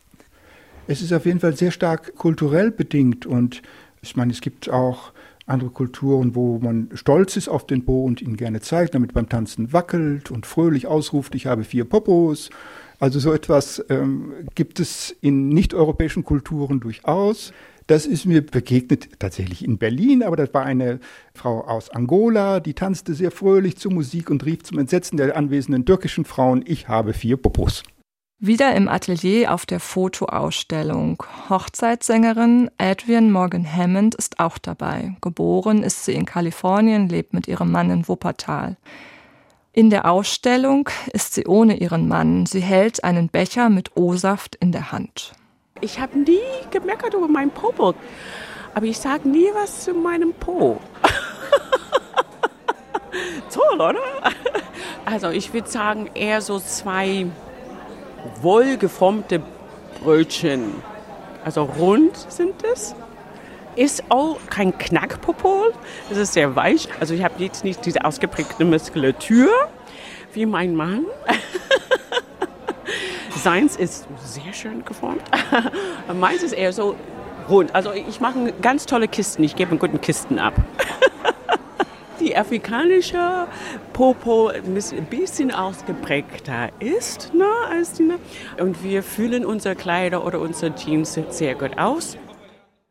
es 0.86 1.00
ist 1.00 1.14
auf 1.14 1.24
jeden 1.24 1.40
Fall 1.40 1.56
sehr 1.56 1.70
stark 1.70 2.14
kulturell 2.16 2.70
bedingt 2.70 3.24
und 3.24 3.62
ich 4.02 4.16
meine, 4.16 4.32
es 4.32 4.42
gibt 4.42 4.68
auch 4.68 5.12
andere 5.46 5.70
Kulturen, 5.70 6.34
wo 6.34 6.58
man 6.58 6.90
stolz 6.94 7.36
ist 7.36 7.48
auf 7.48 7.66
den 7.66 7.84
Po 7.84 8.04
und 8.04 8.20
ihn 8.20 8.36
gerne 8.36 8.60
zeigt, 8.60 8.94
damit 8.94 9.14
beim 9.14 9.28
Tanzen 9.28 9.72
wackelt 9.72 10.30
und 10.30 10.46
fröhlich 10.46 10.86
ausruft, 10.86 11.34
ich 11.34 11.46
habe 11.46 11.64
vier 11.64 11.84
Popos. 11.84 12.50
Also 13.00 13.18
so 13.18 13.32
etwas 13.32 13.84
ähm, 13.88 14.32
gibt 14.54 14.80
es 14.80 15.14
in 15.20 15.48
nicht-europäischen 15.48 16.24
Kulturen 16.24 16.80
durchaus. 16.80 17.52
Das 17.86 18.06
ist 18.06 18.24
mir 18.24 18.44
begegnet 18.44 19.18
tatsächlich 19.18 19.62
in 19.62 19.76
Berlin, 19.76 20.22
aber 20.22 20.36
das 20.36 20.54
war 20.54 20.64
eine 20.64 21.00
Frau 21.34 21.60
aus 21.60 21.90
Angola, 21.90 22.60
die 22.60 22.72
tanzte 22.72 23.12
sehr 23.12 23.30
fröhlich 23.30 23.76
zur 23.76 23.92
Musik 23.92 24.30
und 24.30 24.44
rief 24.46 24.62
zum 24.62 24.78
Entsetzen 24.78 25.18
der 25.18 25.36
anwesenden 25.36 25.84
türkischen 25.84 26.24
Frauen, 26.24 26.64
ich 26.66 26.88
habe 26.88 27.12
vier 27.12 27.36
Popos. 27.36 27.82
Wieder 28.40 28.74
im 28.74 28.88
Atelier 28.88 29.54
auf 29.54 29.64
der 29.64 29.80
Fotoausstellung. 29.80 31.22
Hochzeitssängerin 31.48 32.70
Adrian 32.78 33.30
Morgan 33.30 33.64
Hammond 33.70 34.14
ist 34.14 34.40
auch 34.40 34.58
dabei. 34.58 35.16
Geboren 35.20 35.82
ist 35.82 36.04
sie 36.04 36.14
in 36.14 36.24
Kalifornien, 36.24 37.08
lebt 37.08 37.32
mit 37.32 37.48
ihrem 37.48 37.70
Mann 37.70 37.90
in 37.90 38.08
Wuppertal. 38.08 38.76
In 39.72 39.90
der 39.90 40.10
Ausstellung 40.10 40.88
ist 41.12 41.34
sie 41.34 41.46
ohne 41.46 41.76
ihren 41.78 42.08
Mann. 42.08 42.46
Sie 42.46 42.60
hält 42.60 43.04
einen 43.04 43.28
Becher 43.28 43.68
mit 43.68 43.96
O-Saft 43.96 44.56
in 44.56 44.72
der 44.72 44.90
Hand. 44.92 45.32
Ich 45.84 46.00
habe 46.00 46.18
nie 46.18 46.40
gemeckert 46.70 47.12
über 47.12 47.28
meinen 47.28 47.50
Popo, 47.50 47.92
aber 48.74 48.86
ich 48.86 48.96
sage 48.96 49.28
nie 49.28 49.50
was 49.52 49.84
zu 49.84 49.92
meinem 49.92 50.32
Po. 50.32 50.80
Toll, 53.52 53.74
oder? 53.74 54.00
Also 55.04 55.28
ich 55.28 55.52
würde 55.52 55.68
sagen, 55.68 56.08
eher 56.14 56.40
so 56.40 56.58
zwei 56.58 57.26
wohlgeformte 58.40 59.42
Brötchen. 60.02 60.72
Also 61.44 61.64
rund 61.64 62.16
sind 62.32 62.64
es. 62.64 62.94
ist 63.76 64.04
auch 64.08 64.38
kein 64.48 64.78
Knackpopo. 64.78 65.64
Es 66.10 66.16
ist 66.16 66.32
sehr 66.32 66.56
weich. 66.56 66.88
Also 66.98 67.12
ich 67.12 67.22
habe 67.22 67.34
jetzt 67.42 67.62
nicht 67.62 67.84
diese 67.84 68.06
ausgeprägte 68.06 68.64
Muskulatur 68.64 69.50
wie 70.32 70.46
mein 70.46 70.74
Mann. 70.74 71.04
Seins 73.44 73.76
ist 73.76 74.06
sehr 74.24 74.54
schön 74.54 74.86
geformt. 74.86 75.20
Meins 76.18 76.42
ist 76.42 76.52
eher 76.52 76.72
so 76.72 76.96
rund. 77.46 77.74
Also 77.74 77.92
ich 77.92 78.18
mache 78.18 78.54
ganz 78.62 78.86
tolle 78.86 79.06
Kisten. 79.06 79.44
Ich 79.44 79.54
gebe 79.54 79.72
einen 79.72 79.78
guten 79.78 80.00
Kisten 80.00 80.38
ab. 80.38 80.54
Die 82.20 82.34
afrikanische 82.34 83.46
Popo 83.92 84.48
ein 84.48 84.80
bisschen 85.10 85.50
ausgeprägter 85.50 86.70
ist 86.80 87.34
ne, 87.34 87.44
als 87.70 87.92
die. 87.92 88.04
Ne? 88.04 88.18
Und 88.58 88.82
wir 88.82 89.02
fühlen 89.02 89.44
unsere 89.44 89.74
Kleider 89.74 90.24
oder 90.24 90.40
unsere 90.40 90.74
Jeans 90.74 91.20
sehr 91.28 91.54
gut 91.54 91.76
aus. 91.76 92.16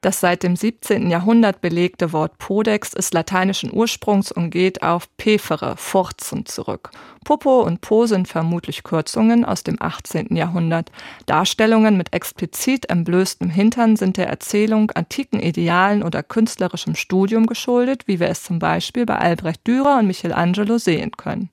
Das 0.03 0.19
seit 0.19 0.43
dem 0.43 0.57
17. 0.57 1.09
Jahrhundert 1.09 1.61
belegte 1.61 2.11
Wort 2.11 2.37
Podex 2.37 2.91
ist 2.91 3.13
lateinischen 3.13 3.71
Ursprungs 3.73 4.33
und 4.33 4.49
geht 4.49 4.83
auf 4.83 5.07
pefere, 5.15 5.77
furzen 5.77 6.45
zurück. 6.45 6.91
Popo 7.23 7.61
und 7.61 7.79
Po 7.79 8.05
sind 8.05 8.27
vermutlich 8.27 8.83
Kürzungen 8.83 9.45
aus 9.45 9.63
dem 9.63 9.81
18. 9.81 10.35
Jahrhundert. 10.35 10.91
Darstellungen 11.25 11.95
mit 11.95 12.13
explizit 12.13 12.89
entblößtem 12.89 13.49
Hintern 13.49 13.95
sind 13.95 14.17
der 14.17 14.27
Erzählung 14.27 14.91
antiken 14.91 15.39
Idealen 15.39 16.03
oder 16.03 16.21
künstlerischem 16.21 16.95
Studium 16.95 17.47
geschuldet, 17.47 18.05
wie 18.05 18.19
wir 18.19 18.27
es 18.27 18.43
zum 18.43 18.59
Beispiel 18.59 19.05
bei 19.05 19.15
Albrecht 19.15 19.65
Dürer 19.65 19.99
und 19.99 20.07
Michelangelo 20.07 20.79
sehen 20.79 21.11
können. 21.11 21.49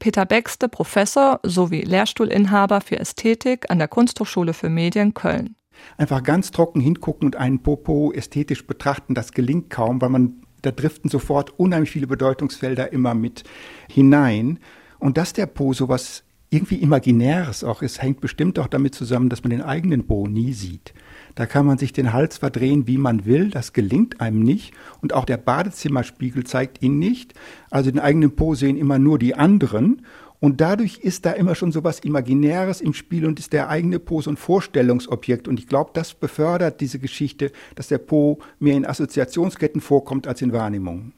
Peter 0.00 0.26
Bexte, 0.26 0.68
Professor 0.68 1.38
sowie 1.44 1.82
Lehrstuhlinhaber 1.82 2.80
für 2.80 2.98
Ästhetik 2.98 3.70
an 3.70 3.78
der 3.78 3.86
Kunsthochschule 3.86 4.52
für 4.52 4.68
Medien 4.68 5.14
Köln. 5.14 5.54
Einfach 5.96 6.22
ganz 6.22 6.50
trocken 6.50 6.80
hingucken 6.80 7.26
und 7.26 7.36
einen 7.36 7.60
Popo 7.60 8.12
ästhetisch 8.12 8.66
betrachten, 8.66 9.14
das 9.14 9.32
gelingt 9.32 9.70
kaum, 9.70 10.00
weil 10.00 10.10
man 10.10 10.34
da 10.62 10.70
driften 10.70 11.10
sofort 11.10 11.58
unheimlich 11.58 11.90
viele 11.90 12.06
Bedeutungsfelder 12.06 12.92
immer 12.92 13.14
mit 13.14 13.44
hinein. 13.88 14.58
Und 14.98 15.18
dass 15.18 15.32
der 15.32 15.46
Po 15.46 15.72
sowas 15.72 16.24
irgendwie 16.54 16.76
Imaginäres 16.76 17.64
auch 17.64 17.82
ist, 17.82 18.00
hängt 18.00 18.20
bestimmt 18.20 18.58
auch 18.58 18.68
damit 18.68 18.94
zusammen, 18.94 19.28
dass 19.28 19.42
man 19.42 19.50
den 19.50 19.62
eigenen 19.62 20.06
Po 20.06 20.26
nie 20.28 20.52
sieht. 20.52 20.94
Da 21.34 21.46
kann 21.46 21.66
man 21.66 21.78
sich 21.78 21.92
den 21.92 22.12
Hals 22.12 22.38
verdrehen, 22.38 22.86
wie 22.86 22.96
man 22.96 23.24
will, 23.24 23.50
das 23.50 23.72
gelingt 23.72 24.20
einem 24.20 24.40
nicht. 24.40 24.72
Und 25.02 25.12
auch 25.12 25.24
der 25.24 25.36
Badezimmerspiegel 25.36 26.44
zeigt 26.44 26.80
ihn 26.80 26.98
nicht. 26.98 27.34
Also 27.70 27.90
den 27.90 27.98
eigenen 27.98 28.36
Po 28.36 28.54
sehen 28.54 28.76
immer 28.76 29.00
nur 29.00 29.18
die 29.18 29.34
anderen. 29.34 30.02
Und 30.44 30.60
dadurch 30.60 30.98
ist 30.98 31.24
da 31.24 31.32
immer 31.32 31.54
schon 31.54 31.72
so 31.72 31.84
was 31.84 32.00
Imaginäres 32.00 32.82
im 32.82 32.92
Spiel 32.92 33.24
und 33.24 33.38
ist 33.38 33.54
der 33.54 33.70
eigene 33.70 33.98
Po 33.98 34.20
so 34.20 34.28
ein 34.28 34.36
Vorstellungsobjekt. 34.36 35.48
Und 35.48 35.58
ich 35.58 35.68
glaube, 35.68 35.92
das 35.94 36.12
befördert 36.12 36.82
diese 36.82 36.98
Geschichte, 36.98 37.50
dass 37.76 37.88
der 37.88 37.96
Po 37.96 38.40
mehr 38.58 38.76
in 38.76 38.84
Assoziationsketten 38.84 39.80
vorkommt 39.80 40.26
als 40.26 40.42
in 40.42 40.52
Wahrnehmungen. 40.52 41.14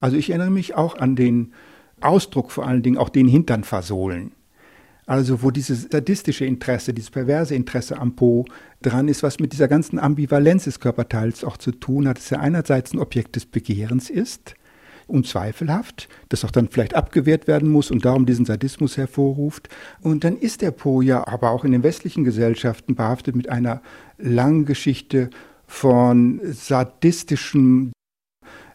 Also 0.00 0.16
ich 0.16 0.30
erinnere 0.30 0.50
mich 0.50 0.74
auch 0.74 0.98
an 0.98 1.14
den 1.14 1.52
Ausdruck 2.00 2.50
vor 2.50 2.66
allen 2.66 2.82
Dingen, 2.82 2.98
auch 2.98 3.10
den 3.10 3.28
Hintern 3.28 3.62
versohlen. 3.62 4.32
Also 5.06 5.44
wo 5.44 5.52
dieses 5.52 5.86
sadistische 5.92 6.44
Interesse, 6.44 6.92
dieses 6.92 7.12
perverse 7.12 7.54
Interesse 7.54 7.96
am 7.96 8.16
Po 8.16 8.44
dran 8.82 9.06
ist, 9.06 9.22
was 9.22 9.38
mit 9.38 9.52
dieser 9.52 9.68
ganzen 9.68 10.00
Ambivalenz 10.00 10.64
des 10.64 10.80
Körperteils 10.80 11.44
auch 11.44 11.58
zu 11.58 11.70
tun 11.70 12.08
hat, 12.08 12.18
dass 12.18 12.32
er 12.32 12.40
einerseits 12.40 12.92
ein 12.92 12.98
Objekt 12.98 13.36
des 13.36 13.46
Begehrens 13.46 14.10
ist, 14.10 14.56
unzweifelhaft, 15.08 16.08
das 16.28 16.44
auch 16.44 16.50
dann 16.50 16.68
vielleicht 16.68 16.94
abgewehrt 16.94 17.46
werden 17.46 17.70
muss 17.70 17.90
und 17.90 18.04
darum 18.04 18.26
diesen 18.26 18.44
Sadismus 18.44 18.96
hervorruft. 18.96 19.68
Und 20.00 20.24
dann 20.24 20.36
ist 20.36 20.62
der 20.62 20.70
Po 20.70 21.02
ja 21.02 21.26
aber 21.26 21.50
auch 21.50 21.64
in 21.64 21.72
den 21.72 21.82
westlichen 21.82 22.24
Gesellschaften 22.24 22.94
behaftet 22.94 23.34
mit 23.34 23.48
einer 23.48 23.82
langen 24.18 24.64
Geschichte 24.64 25.30
von 25.66 26.40
sadistischem 26.44 27.92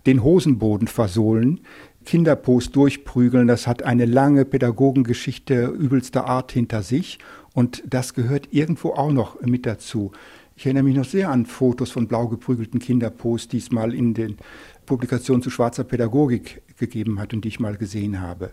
den 0.06 0.24
Hosenboden 0.24 0.88
versohlen, 0.88 1.62
Kinderpos 2.06 2.72
durchprügeln, 2.72 3.48
das 3.48 3.66
hat 3.66 3.84
eine 3.84 4.06
lange 4.06 4.44
Pädagogengeschichte 4.44 5.68
übelster 5.68 6.26
Art 6.26 6.52
hinter 6.52 6.84
sich 6.84 7.20
und 7.54 7.84
das 7.88 8.14
gehört 8.14 8.50
irgendwo 8.52 8.90
auch 8.90 9.12
noch 9.12 9.42
mit 9.42 9.66
dazu. 9.66 10.12
Ich 10.56 10.66
erinnere 10.66 10.84
mich 10.84 10.96
noch 10.96 11.06
sehr 11.06 11.30
an 11.30 11.46
Fotos 11.46 11.92
von 11.92 12.08
blau 12.08 12.28
geprügelten 12.28 12.80
Kinderpos, 12.80 13.48
die 13.48 13.58
es 13.58 13.72
mal 13.72 13.94
in 13.94 14.14
den 14.14 14.38
Publikation 14.86 15.42
zu 15.42 15.50
schwarzer 15.50 15.84
Pädagogik 15.84 16.62
gegeben 16.78 17.20
hat 17.20 17.34
und 17.34 17.44
die 17.44 17.50
ich 17.50 17.60
mal 17.60 17.78
gesehen 17.78 18.22
habe. 18.22 18.52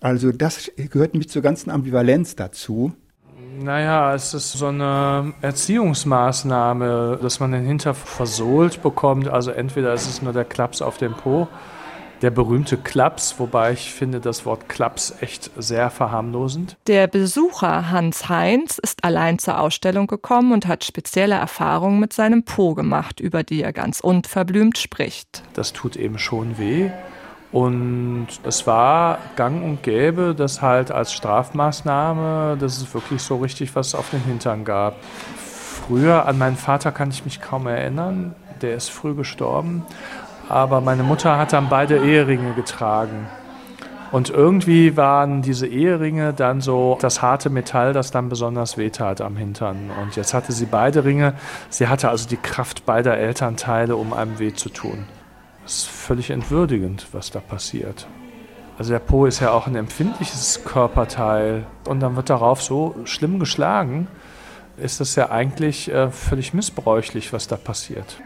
Also 0.00 0.32
das 0.32 0.70
gehört 0.76 1.14
mit 1.14 1.30
zur 1.30 1.42
ganzen 1.42 1.70
Ambivalenz 1.70 2.36
dazu. 2.36 2.92
Naja, 3.58 4.14
es 4.14 4.34
ist 4.34 4.52
so 4.52 4.66
eine 4.66 5.32
Erziehungsmaßnahme, 5.40 7.18
dass 7.22 7.40
man 7.40 7.52
den 7.52 7.64
Hinter 7.64 7.94
versohlt 7.94 8.82
bekommt. 8.82 9.28
Also 9.28 9.50
entweder 9.50 9.94
ist 9.94 10.08
es 10.08 10.22
nur 10.22 10.32
der 10.32 10.44
Klaps 10.44 10.82
auf 10.82 10.98
dem 10.98 11.14
Po 11.14 11.48
der 12.24 12.30
berühmte 12.30 12.78
Klaps, 12.78 13.34
wobei 13.36 13.72
ich 13.72 13.92
finde 13.92 14.18
das 14.18 14.46
Wort 14.46 14.66
Klaps 14.66 15.12
echt 15.20 15.50
sehr 15.58 15.90
verharmlosend. 15.90 16.78
Der 16.86 17.06
Besucher 17.06 17.90
Hans 17.90 18.30
Heinz 18.30 18.78
ist 18.78 19.04
allein 19.04 19.38
zur 19.38 19.60
Ausstellung 19.60 20.06
gekommen 20.06 20.52
und 20.52 20.66
hat 20.66 20.84
spezielle 20.84 21.34
Erfahrungen 21.34 22.00
mit 22.00 22.14
seinem 22.14 22.42
Po 22.42 22.74
gemacht, 22.74 23.20
über 23.20 23.42
die 23.42 23.62
er 23.62 23.74
ganz 23.74 24.00
unverblümt 24.00 24.78
spricht. 24.78 25.42
Das 25.52 25.74
tut 25.74 25.96
eben 25.96 26.16
schon 26.16 26.56
weh. 26.56 26.90
Und 27.52 28.28
es 28.42 28.66
war 28.66 29.18
gang 29.36 29.62
und 29.62 29.82
gäbe, 29.82 30.34
dass 30.34 30.62
halt 30.62 30.90
als 30.90 31.12
Strafmaßnahme, 31.12 32.56
dass 32.58 32.78
es 32.78 32.94
wirklich 32.94 33.20
so 33.20 33.36
richtig 33.36 33.76
was 33.76 33.94
auf 33.94 34.08
den 34.08 34.24
Hintern 34.24 34.64
gab. 34.64 34.96
Früher 35.36 36.24
an 36.24 36.38
meinen 36.38 36.56
Vater 36.56 36.90
kann 36.90 37.10
ich 37.10 37.26
mich 37.26 37.42
kaum 37.42 37.66
erinnern. 37.66 38.34
Der 38.62 38.76
ist 38.76 38.88
früh 38.88 39.14
gestorben. 39.14 39.84
Aber 40.48 40.80
meine 40.80 41.02
Mutter 41.02 41.38
hat 41.38 41.52
dann 41.52 41.68
beide 41.68 41.98
Eheringe 41.98 42.52
getragen. 42.52 43.26
Und 44.14 44.30
irgendwie 44.30 44.96
waren 44.96 45.42
diese 45.42 45.66
Eheringe 45.66 46.32
dann 46.32 46.60
so 46.60 46.98
das 47.00 47.20
harte 47.20 47.50
Metall, 47.50 47.92
das 47.92 48.12
dann 48.12 48.28
besonders 48.28 48.76
wehtat 48.76 49.20
am 49.20 49.36
Hintern. 49.36 49.90
Und 50.00 50.14
jetzt 50.14 50.34
hatte 50.34 50.52
sie 50.52 50.66
beide 50.66 51.04
Ringe. 51.04 51.34
Sie 51.68 51.88
hatte 51.88 52.10
also 52.10 52.28
die 52.28 52.36
Kraft 52.36 52.86
beider 52.86 53.16
Elternteile, 53.16 53.96
um 53.96 54.12
einem 54.12 54.38
weh 54.38 54.52
zu 54.52 54.68
tun. 54.68 55.06
Das 55.64 55.78
ist 55.78 55.88
völlig 55.88 56.30
entwürdigend, 56.30 57.08
was 57.10 57.32
da 57.32 57.40
passiert. 57.40 58.06
Also 58.78 58.92
der 58.92 59.00
Po 59.00 59.26
ist 59.26 59.40
ja 59.40 59.50
auch 59.50 59.66
ein 59.66 59.74
empfindliches 59.74 60.62
Körperteil. 60.64 61.66
Und 61.88 61.98
dann 61.98 62.14
wird 62.14 62.30
darauf 62.30 62.62
so 62.62 62.94
schlimm 63.04 63.40
geschlagen, 63.40 64.06
ist 64.76 65.00
das 65.00 65.16
ja 65.16 65.30
eigentlich 65.30 65.90
äh, 65.90 66.10
völlig 66.10 66.54
missbräuchlich, 66.54 67.32
was 67.32 67.48
da 67.48 67.56
passiert. 67.56 68.20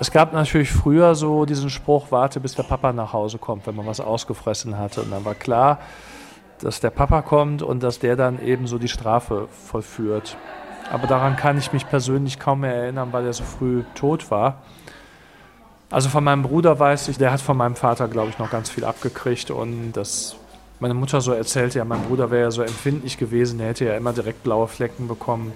Es 0.00 0.10
gab 0.10 0.32
natürlich 0.32 0.72
früher 0.72 1.14
so 1.14 1.44
diesen 1.44 1.70
Spruch, 1.70 2.06
warte 2.10 2.40
bis 2.40 2.54
der 2.54 2.64
Papa 2.64 2.92
nach 2.92 3.12
Hause 3.12 3.38
kommt, 3.38 3.66
wenn 3.66 3.76
man 3.76 3.86
was 3.86 4.00
ausgefressen 4.00 4.76
hatte. 4.76 5.02
Und 5.02 5.12
dann 5.12 5.24
war 5.24 5.34
klar, 5.34 5.78
dass 6.60 6.80
der 6.80 6.90
Papa 6.90 7.22
kommt 7.22 7.62
und 7.62 7.82
dass 7.82 8.00
der 8.00 8.16
dann 8.16 8.42
eben 8.42 8.66
so 8.66 8.78
die 8.78 8.88
Strafe 8.88 9.48
vollführt. 9.50 10.36
Aber 10.90 11.06
daran 11.06 11.36
kann 11.36 11.58
ich 11.58 11.72
mich 11.72 11.88
persönlich 11.88 12.38
kaum 12.38 12.60
mehr 12.60 12.74
erinnern, 12.74 13.12
weil 13.12 13.24
er 13.24 13.32
so 13.32 13.44
früh 13.44 13.84
tot 13.94 14.30
war. 14.30 14.62
Also 15.90 16.08
von 16.08 16.24
meinem 16.24 16.42
Bruder 16.42 16.78
weiß 16.78 17.08
ich, 17.08 17.18
der 17.18 17.30
hat 17.30 17.40
von 17.40 17.56
meinem 17.56 17.76
Vater, 17.76 18.08
glaube 18.08 18.30
ich, 18.30 18.38
noch 18.38 18.50
ganz 18.50 18.70
viel 18.70 18.84
abgekriegt 18.84 19.50
und 19.50 19.92
das 19.92 20.36
meine 20.80 20.94
Mutter 20.94 21.20
so 21.20 21.32
erzählte, 21.32 21.78
ja, 21.78 21.84
mein 21.84 22.02
Bruder 22.02 22.30
wäre 22.32 22.42
ja 22.42 22.50
so 22.50 22.62
empfindlich 22.62 23.16
gewesen, 23.16 23.58
der 23.58 23.68
hätte 23.68 23.84
ja 23.84 23.96
immer 23.96 24.12
direkt 24.12 24.42
blaue 24.42 24.66
Flecken 24.66 25.06
bekommen 25.06 25.52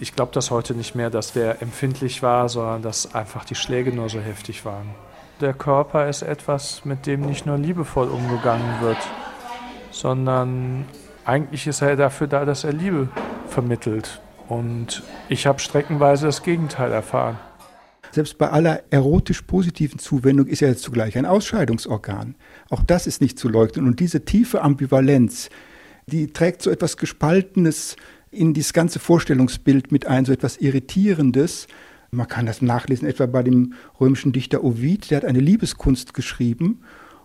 ich 0.00 0.16
glaube 0.16 0.32
das 0.32 0.50
heute 0.50 0.74
nicht 0.74 0.94
mehr, 0.94 1.10
dass 1.10 1.32
der 1.32 1.60
empfindlich 1.62 2.22
war, 2.22 2.48
sondern 2.48 2.82
dass 2.82 3.14
einfach 3.14 3.44
die 3.44 3.54
Schläge 3.54 3.92
nur 3.92 4.08
so 4.08 4.18
heftig 4.18 4.64
waren. 4.64 4.94
Der 5.40 5.52
Körper 5.52 6.08
ist 6.08 6.22
etwas, 6.22 6.84
mit 6.84 7.06
dem 7.06 7.20
nicht 7.20 7.46
nur 7.46 7.58
liebevoll 7.58 8.08
umgegangen 8.08 8.80
wird, 8.80 8.98
sondern 9.90 10.86
eigentlich 11.24 11.66
ist 11.66 11.82
er 11.82 11.96
dafür 11.96 12.26
da, 12.26 12.44
dass 12.44 12.64
er 12.64 12.72
Liebe 12.72 13.08
vermittelt. 13.48 14.20
Und 14.48 15.02
ich 15.28 15.46
habe 15.46 15.60
streckenweise 15.60 16.26
das 16.26 16.42
Gegenteil 16.42 16.92
erfahren. 16.92 17.38
Selbst 18.10 18.38
bei 18.38 18.50
aller 18.50 18.82
erotisch 18.90 19.42
positiven 19.42 19.98
Zuwendung 19.98 20.46
ist 20.46 20.62
er 20.62 20.76
zugleich 20.76 21.16
ein 21.16 21.26
Ausscheidungsorgan. 21.26 22.34
Auch 22.68 22.82
das 22.82 23.06
ist 23.06 23.20
nicht 23.20 23.38
zu 23.38 23.48
leugnen. 23.48 23.86
Und 23.86 24.00
diese 24.00 24.24
tiefe 24.24 24.62
Ambivalenz, 24.62 25.48
die 26.06 26.32
trägt 26.32 26.62
so 26.62 26.70
etwas 26.70 26.96
Gespaltenes 26.96 27.96
in 28.30 28.54
dieses 28.54 28.72
ganze 28.72 28.98
Vorstellungsbild 28.98 29.92
mit 29.92 30.06
ein, 30.06 30.24
so 30.24 30.32
etwas 30.32 30.56
Irritierendes. 30.58 31.66
Man 32.10 32.28
kann 32.28 32.46
das 32.46 32.62
nachlesen, 32.62 33.08
etwa 33.08 33.26
bei 33.26 33.42
dem 33.42 33.74
römischen 34.00 34.32
Dichter 34.32 34.64
Ovid, 34.64 35.10
der 35.10 35.18
hat 35.18 35.24
eine 35.24 35.40
Liebeskunst 35.40 36.14
geschrieben. 36.14 36.82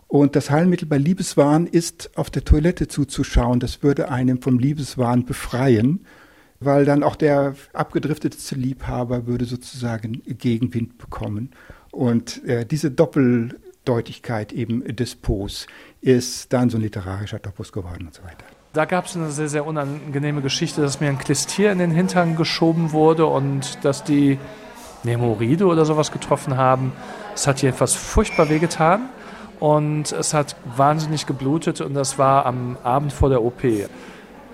Und 0.07 0.35
das 0.35 0.51
Heilmittel 0.51 0.87
bei 0.87 0.97
Liebeswahn 0.97 1.65
ist, 1.65 2.15
auf 2.15 2.29
der 2.29 2.45
Toilette 2.45 2.87
zuzuschauen. 2.87 3.59
Das 3.59 3.81
würde 3.81 4.09
einen 4.09 4.41
vom 4.41 4.59
Liebeswahn 4.59 5.25
befreien, 5.25 6.05
weil 6.59 6.85
dann 6.85 7.03
auch 7.03 7.15
der 7.15 7.55
abgedriftetste 7.73 8.55
Liebhaber 8.55 9.25
würde 9.25 9.45
sozusagen 9.45 10.21
Gegenwind 10.25 10.97
bekommen. 10.97 11.51
Und 11.91 12.43
äh, 12.45 12.65
diese 12.65 12.91
Doppeldeutigkeit 12.91 14.53
eben 14.53 14.83
des 14.95 15.15
Pos 15.15 15.65
ist 16.01 16.53
dann 16.53 16.69
so 16.69 16.77
ein 16.77 16.81
literarischer 16.81 17.41
Topos 17.41 17.71
geworden 17.71 18.07
und 18.07 18.13
so 18.13 18.23
weiter. 18.23 18.45
Da 18.75 18.83
gab 18.83 19.05
es 19.05 19.15
eine 19.15 19.31
sehr, 19.31 19.47
sehr 19.47 19.65
unangenehme 19.65 20.41
Geschichte, 20.41 20.81
dass 20.81 20.99
mir 20.99 21.07
ein 21.07 21.17
Klistier 21.17 21.71
in 21.71 21.79
den 21.79 21.91
Hintern 21.91 22.35
geschoben 22.35 22.91
wurde 22.91 23.25
und 23.25 23.85
dass 23.85 24.03
die 24.03 24.37
eine 25.01 25.13
Hämorrhoide 25.13 25.65
oder 25.65 25.85
sowas 25.85 26.11
getroffen 26.11 26.57
haben. 26.57 26.91
Es 27.33 27.47
hat 27.47 27.61
jedenfalls 27.61 27.93
furchtbar 27.93 28.49
wehgetan 28.49 29.07
und 29.61 30.11
es 30.11 30.33
hat 30.33 30.57
wahnsinnig 30.75 31.25
geblutet 31.25 31.79
und 31.79 31.93
das 31.93 32.19
war 32.19 32.45
am 32.45 32.75
Abend 32.83 33.13
vor 33.13 33.29
der 33.29 33.41
OP. 33.45 33.63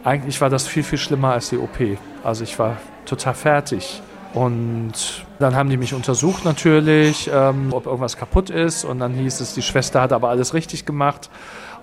Eigentlich 0.04 0.40
war 0.40 0.51
das 0.51 0.68
viel, 0.68 0.84
viel 0.84 1.00
schlimmer 1.00 1.32
als 1.32 1.50
die 1.50 1.58
OP. 1.58 1.80
Also 2.24 2.44
ich 2.44 2.60
war 2.60 2.78
total 3.08 3.34
fertig. 3.34 4.04
Und 4.36 5.25
dann 5.40 5.56
haben 5.56 5.70
die 5.70 5.78
mich 5.78 5.94
untersucht 5.94 6.46
natürlich, 6.46 7.30
ähm, 7.34 7.70
ob 7.72 7.86
irgendwas 7.86 8.16
kaputt 8.16 8.50
ist. 8.50 8.86
Und 8.86 9.00
dann 9.00 9.13
hieß 9.13 9.42
es, 9.42 9.56
die 9.56 9.62
Schwester 9.62 10.00
hat 10.00 10.13
aber 10.13 10.30
alles 10.30 10.54
richtig 10.54 10.86
gemacht. 10.86 11.30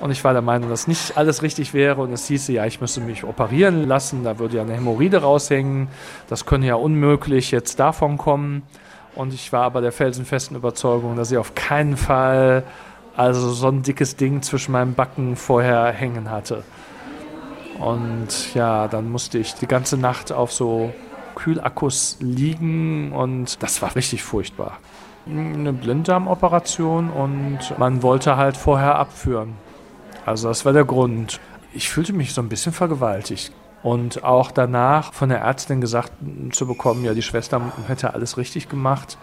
Und 0.01 0.11
ich 0.13 0.23
war 0.23 0.33
der 0.33 0.43
Meinung, 0.43 0.71
dass 0.71 0.87
nicht 0.87 1.17
alles 1.17 1.43
richtig 1.43 1.75
wäre. 1.75 2.01
Und 2.01 2.13
es 2.13 2.27
hieße, 2.27 2.53
ja, 2.53 2.67
ich 2.67 2.81
müsste 2.81 3.01
mich 3.01 3.25
operieren 3.25 3.87
lassen. 3.89 4.23
Da 4.25 4.39
würde 4.39 4.57
ja 4.57 4.63
eine 4.63 4.75
Hämorrhoide 4.75 5.23
raushängen. 5.23 5.89
Das 6.29 6.47
könne 6.47 6.67
ja 6.67 6.77
unmöglich 6.77 7.51
jetzt 7.51 7.81
davon 7.81 8.17
kommen. 8.17 8.63
Und 9.15 9.35
ich 9.35 9.53
war 9.53 9.65
aber 9.65 9.81
der 9.81 9.91
felsenfesten 9.91 10.57
Überzeugung, 10.57 11.17
dass 11.17 11.33
ich 11.33 11.39
auf 11.39 11.55
keinen 11.55 11.97
Fall 11.97 12.63
also 13.17 13.51
so 13.51 13.67
ein 13.67 13.83
dickes 13.83 14.15
Ding 14.15 14.43
zwischen 14.43 14.71
meinen 14.71 14.95
Backen 14.95 15.35
vorher 15.35 15.87
hängen 15.87 16.31
hatte. 16.31 16.63
Und 17.81 18.55
ja, 18.55 18.87
dann 18.87 19.11
musste 19.11 19.39
ich 19.39 19.55
die 19.55 19.67
ganze 19.67 19.97
Nacht 19.97 20.31
auf 20.31 20.53
so 20.53 20.93
Kühlakkus 21.35 22.17
liegen 22.21 23.13
und 23.13 23.61
das 23.63 23.83
war 23.83 23.97
richtig 23.97 24.23
furchtbar. 24.23 24.79
Eine 25.27 25.73
Blinddarmoperation 25.73 27.11
und 27.11 27.59
man 27.77 28.03
wollte 28.03 28.37
halt 28.37 28.57
vorher 28.57 28.97
abführen. 28.97 29.55
Also 30.29 30.49
das 30.49 30.65
war 30.65 30.73
der 30.73 30.85
Grund. 30.85 31.41
Ich 31.73 31.89
fühlte 31.89 32.13
mich 32.13 32.35
so 32.35 32.43
ein 32.43 32.49
bisschen 32.49 32.73
vergewaltigt. 32.73 33.53
Und 33.83 34.25
auch 34.25 34.51
danach 34.51 35.15
von 35.15 35.29
der 35.29 35.39
Ärztin 35.39 35.81
gesagt 35.81 36.13
zu 36.51 36.67
bekommen, 36.67 37.05
ja, 37.05 37.15
die 37.15 37.23
Schwester 37.23 37.61
hätte 37.87 38.13
alles 38.13 38.37
richtig 38.37 38.69
gemacht. 38.69 39.17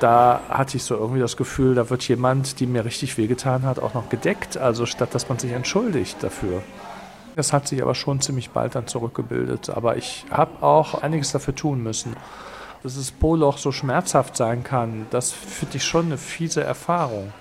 Da 0.00 0.40
hatte 0.48 0.76
ich 0.76 0.82
so 0.82 0.96
irgendwie 0.96 1.20
das 1.20 1.36
Gefühl, 1.36 1.76
da 1.76 1.88
wird 1.88 2.06
jemand, 2.08 2.58
die 2.58 2.66
mir 2.66 2.84
richtig 2.84 3.16
wehgetan 3.16 3.62
hat, 3.62 3.78
auch 3.78 3.94
noch 3.94 4.08
gedeckt. 4.08 4.58
Also 4.58 4.84
statt 4.84 5.14
dass 5.14 5.28
man 5.28 5.38
sich 5.38 5.52
entschuldigt 5.52 6.22
dafür. 6.22 6.62
Das 7.36 7.52
hat 7.54 7.66
sich 7.68 7.80
aber 7.80 7.94
schon 7.94 8.20
ziemlich 8.20 8.50
bald 8.50 8.74
dann 8.74 8.86
zurückgebildet. 8.86 9.70
Aber 9.70 9.96
ich 9.96 10.26
habe 10.30 10.62
auch 10.62 11.00
einiges 11.02 11.32
dafür 11.32 11.54
tun 11.54 11.82
müssen. 11.82 12.16
Dass 12.82 12.96
das 12.96 13.12
Po-Loch 13.12 13.58
so 13.58 13.72
schmerzhaft 13.72 14.36
sein 14.36 14.64
kann, 14.64 15.06
das 15.10 15.30
finde 15.32 15.76
ich 15.76 15.84
schon 15.84 16.06
eine 16.06 16.18
fiese 16.18 16.64
Erfahrung. 16.64 17.32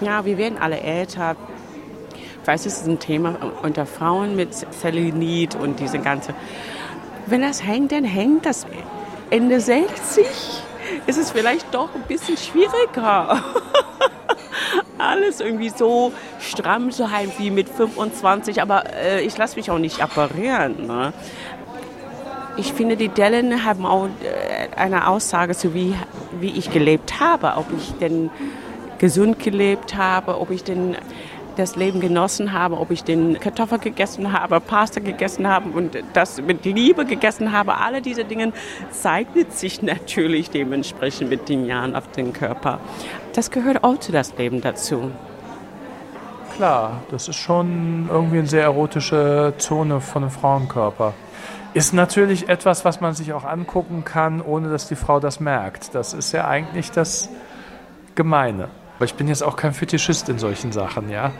Ja, 0.00 0.26
wir 0.26 0.36
werden 0.36 0.58
alle 0.58 0.80
älter. 0.80 1.36
Ich 2.42 2.46
weiß, 2.46 2.66
es 2.66 2.78
ist 2.82 2.86
ein 2.86 2.98
Thema 2.98 3.36
unter 3.62 3.86
Frauen 3.86 4.36
mit 4.36 4.54
Zellulit 4.54 5.54
und 5.54 5.80
diese 5.80 5.98
ganze. 5.98 6.34
Wenn 7.26 7.40
das 7.42 7.64
hängt, 7.64 7.92
dann 7.92 8.04
hängt 8.04 8.44
das. 8.44 8.66
Ende 9.30 9.58
60 9.58 10.26
ist 11.06 11.18
es 11.18 11.30
vielleicht 11.32 11.74
doch 11.74 11.94
ein 11.94 12.02
bisschen 12.02 12.36
schwieriger. 12.36 13.42
Alles 14.98 15.40
irgendwie 15.40 15.70
so 15.70 16.12
stramm 16.40 16.90
zu 16.90 17.10
halten 17.10 17.32
wie 17.38 17.50
mit 17.50 17.68
25, 17.68 18.62
aber 18.62 18.84
äh, 18.94 19.22
ich 19.22 19.36
lasse 19.36 19.56
mich 19.56 19.70
auch 19.70 19.78
nicht 19.78 20.00
apparieren. 20.00 20.86
Ne? 20.86 21.12
Ich 22.56 22.72
finde, 22.72 22.96
die 22.96 23.08
Dellen 23.08 23.64
haben 23.64 23.84
auch 23.84 24.06
äh, 24.06 24.76
eine 24.76 25.08
Aussage 25.08 25.56
zu 25.56 25.74
wie, 25.74 25.94
wie 26.38 26.50
ich 26.50 26.70
gelebt 26.70 27.18
habe, 27.18 27.54
ob 27.56 27.66
ich 27.76 27.92
denn 27.98 28.30
gesund 28.98 29.38
gelebt 29.38 29.96
habe, 29.96 30.40
ob 30.40 30.50
ich 30.50 30.64
denn 30.64 30.96
das 31.56 31.76
Leben 31.76 32.00
genossen 32.00 32.52
habe, 32.52 32.78
ob 32.78 32.90
ich 32.90 33.02
den 33.02 33.40
Kartoffel 33.40 33.78
gegessen 33.78 34.32
habe, 34.32 34.60
Pasta 34.60 35.00
gegessen 35.00 35.48
habe 35.48 35.70
und 35.70 35.96
das 36.12 36.40
mit 36.40 36.64
Liebe 36.64 37.04
gegessen 37.04 37.52
habe. 37.52 37.78
Alle 37.78 38.02
diese 38.02 38.24
Dinge 38.24 38.52
zeichnet 38.90 39.52
sich 39.52 39.82
natürlich 39.82 40.50
dementsprechend 40.50 41.30
mit 41.30 41.48
den 41.48 41.66
Jahren 41.66 41.96
auf 41.96 42.10
den 42.10 42.32
Körper. 42.32 42.80
Das 43.34 43.50
gehört 43.50 43.84
auch 43.84 43.98
zu 43.98 44.12
das 44.12 44.36
Leben 44.36 44.60
dazu. 44.60 45.10
Klar, 46.56 47.02
das 47.10 47.28
ist 47.28 47.36
schon 47.36 48.08
irgendwie 48.10 48.38
eine 48.38 48.46
sehr 48.46 48.62
erotische 48.62 49.52
Zone 49.58 50.00
von 50.00 50.22
einem 50.22 50.30
Frauenkörper. 50.30 51.12
Ist 51.74 51.92
natürlich 51.92 52.48
etwas, 52.48 52.86
was 52.86 53.02
man 53.02 53.12
sich 53.12 53.34
auch 53.34 53.44
angucken 53.44 54.04
kann, 54.04 54.40
ohne 54.40 54.70
dass 54.70 54.88
die 54.88 54.96
Frau 54.96 55.20
das 55.20 55.40
merkt. 55.40 55.94
Das 55.94 56.14
ist 56.14 56.32
ja 56.32 56.48
eigentlich 56.48 56.90
das 56.90 57.28
Gemeine. 58.14 58.70
Aber 58.96 59.04
ich 59.04 59.14
bin 59.14 59.28
jetzt 59.28 59.42
auch 59.42 59.56
kein 59.56 59.74
Fetischist 59.74 60.28
in 60.28 60.38
solchen 60.38 60.72
Sachen, 60.72 61.10
ja. 61.10 61.32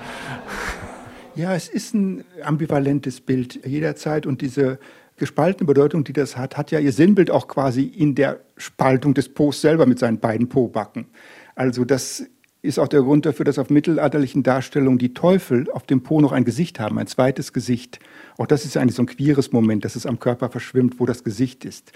Ja, 1.34 1.54
es 1.54 1.68
ist 1.68 1.94
ein 1.94 2.24
ambivalentes 2.42 3.20
Bild 3.20 3.66
jederzeit 3.66 4.26
und 4.26 4.42
diese 4.42 4.78
gespaltene 5.16 5.66
Bedeutung, 5.66 6.04
die 6.04 6.12
das 6.12 6.36
hat, 6.36 6.56
hat 6.56 6.70
ja 6.70 6.78
ihr 6.78 6.92
Sinnbild 6.92 7.30
auch 7.30 7.48
quasi 7.48 7.82
in 7.84 8.14
der 8.14 8.40
Spaltung 8.58 9.14
des 9.14 9.30
Po's 9.30 9.60
selber 9.60 9.86
mit 9.86 9.98
seinen 9.98 10.18
beiden 10.18 10.48
Po-Backen. 10.48 11.06
Also 11.54 11.84
das 11.84 12.26
ist 12.60 12.78
auch 12.78 12.88
der 12.88 13.00
Grund 13.00 13.24
dafür, 13.24 13.44
dass 13.44 13.58
auf 13.58 13.70
mittelalterlichen 13.70 14.42
Darstellungen 14.42 14.98
die 14.98 15.14
Teufel 15.14 15.70
auf 15.72 15.84
dem 15.84 16.02
Po 16.02 16.20
noch 16.20 16.32
ein 16.32 16.44
Gesicht 16.44 16.78
haben, 16.80 16.98
ein 16.98 17.06
zweites 17.06 17.52
Gesicht. 17.54 18.00
Auch 18.36 18.46
das 18.46 18.64
ist 18.66 18.74
ja 18.74 18.82
eigentlich 18.82 18.96
so 18.96 19.02
ein 19.02 19.06
queeres 19.06 19.52
Moment, 19.52 19.84
dass 19.84 19.96
es 19.96 20.04
am 20.04 20.18
Körper 20.18 20.50
verschwimmt, 20.50 21.00
wo 21.00 21.06
das 21.06 21.24
Gesicht 21.24 21.64
ist. 21.64 21.92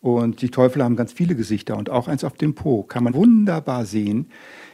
Und 0.00 0.42
die 0.42 0.50
Teufel 0.50 0.84
haben 0.84 0.96
ganz 0.96 1.12
viele 1.12 1.34
Gesichter 1.34 1.76
und 1.76 1.90
auch 1.90 2.08
eins 2.08 2.24
auf 2.24 2.34
dem 2.34 2.54
Po 2.54 2.82
kann 2.82 3.04
man 3.04 3.14
wunderbar 3.14 3.86
sehen 3.86 4.28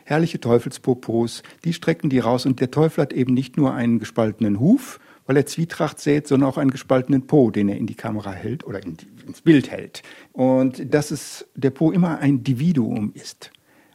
herrliche 0.04 0.40
Teufelspopos, 0.40 1.42
die 1.64 1.72
strecken 1.72 2.10
die 2.10 2.18
raus 2.18 2.46
und 2.46 2.60
der 2.60 2.70
Teufel 2.70 3.02
hat 3.02 3.12
eben 3.12 3.34
nicht 3.34 3.56
nur 3.56 3.74
einen 3.74 3.98
gespaltenen 3.98 4.60
Huf, 4.60 5.00
weil 5.26 5.36
er 5.36 5.46
Zwietracht 5.46 6.00
sät, 6.00 6.26
sondern 6.26 6.48
auch 6.48 6.58
einen 6.58 6.70
gespaltenen 6.70 7.26
Po, 7.26 7.50
den 7.50 7.68
er 7.68 7.76
in 7.76 7.86
die 7.86 7.94
Kamera 7.94 8.32
hält 8.32 8.64
oder 8.64 8.82
in 8.82 8.96
die, 8.96 9.06
ins 9.26 9.42
Bild 9.42 9.70
hält. 9.70 10.02
Und 10.32 10.92
dass 10.92 11.10
es 11.10 11.46
der 11.54 11.70
Po 11.70 11.92
immer 11.92 12.18
ein 12.18 12.30
Individuum 12.36 13.12
ist, 13.14 13.50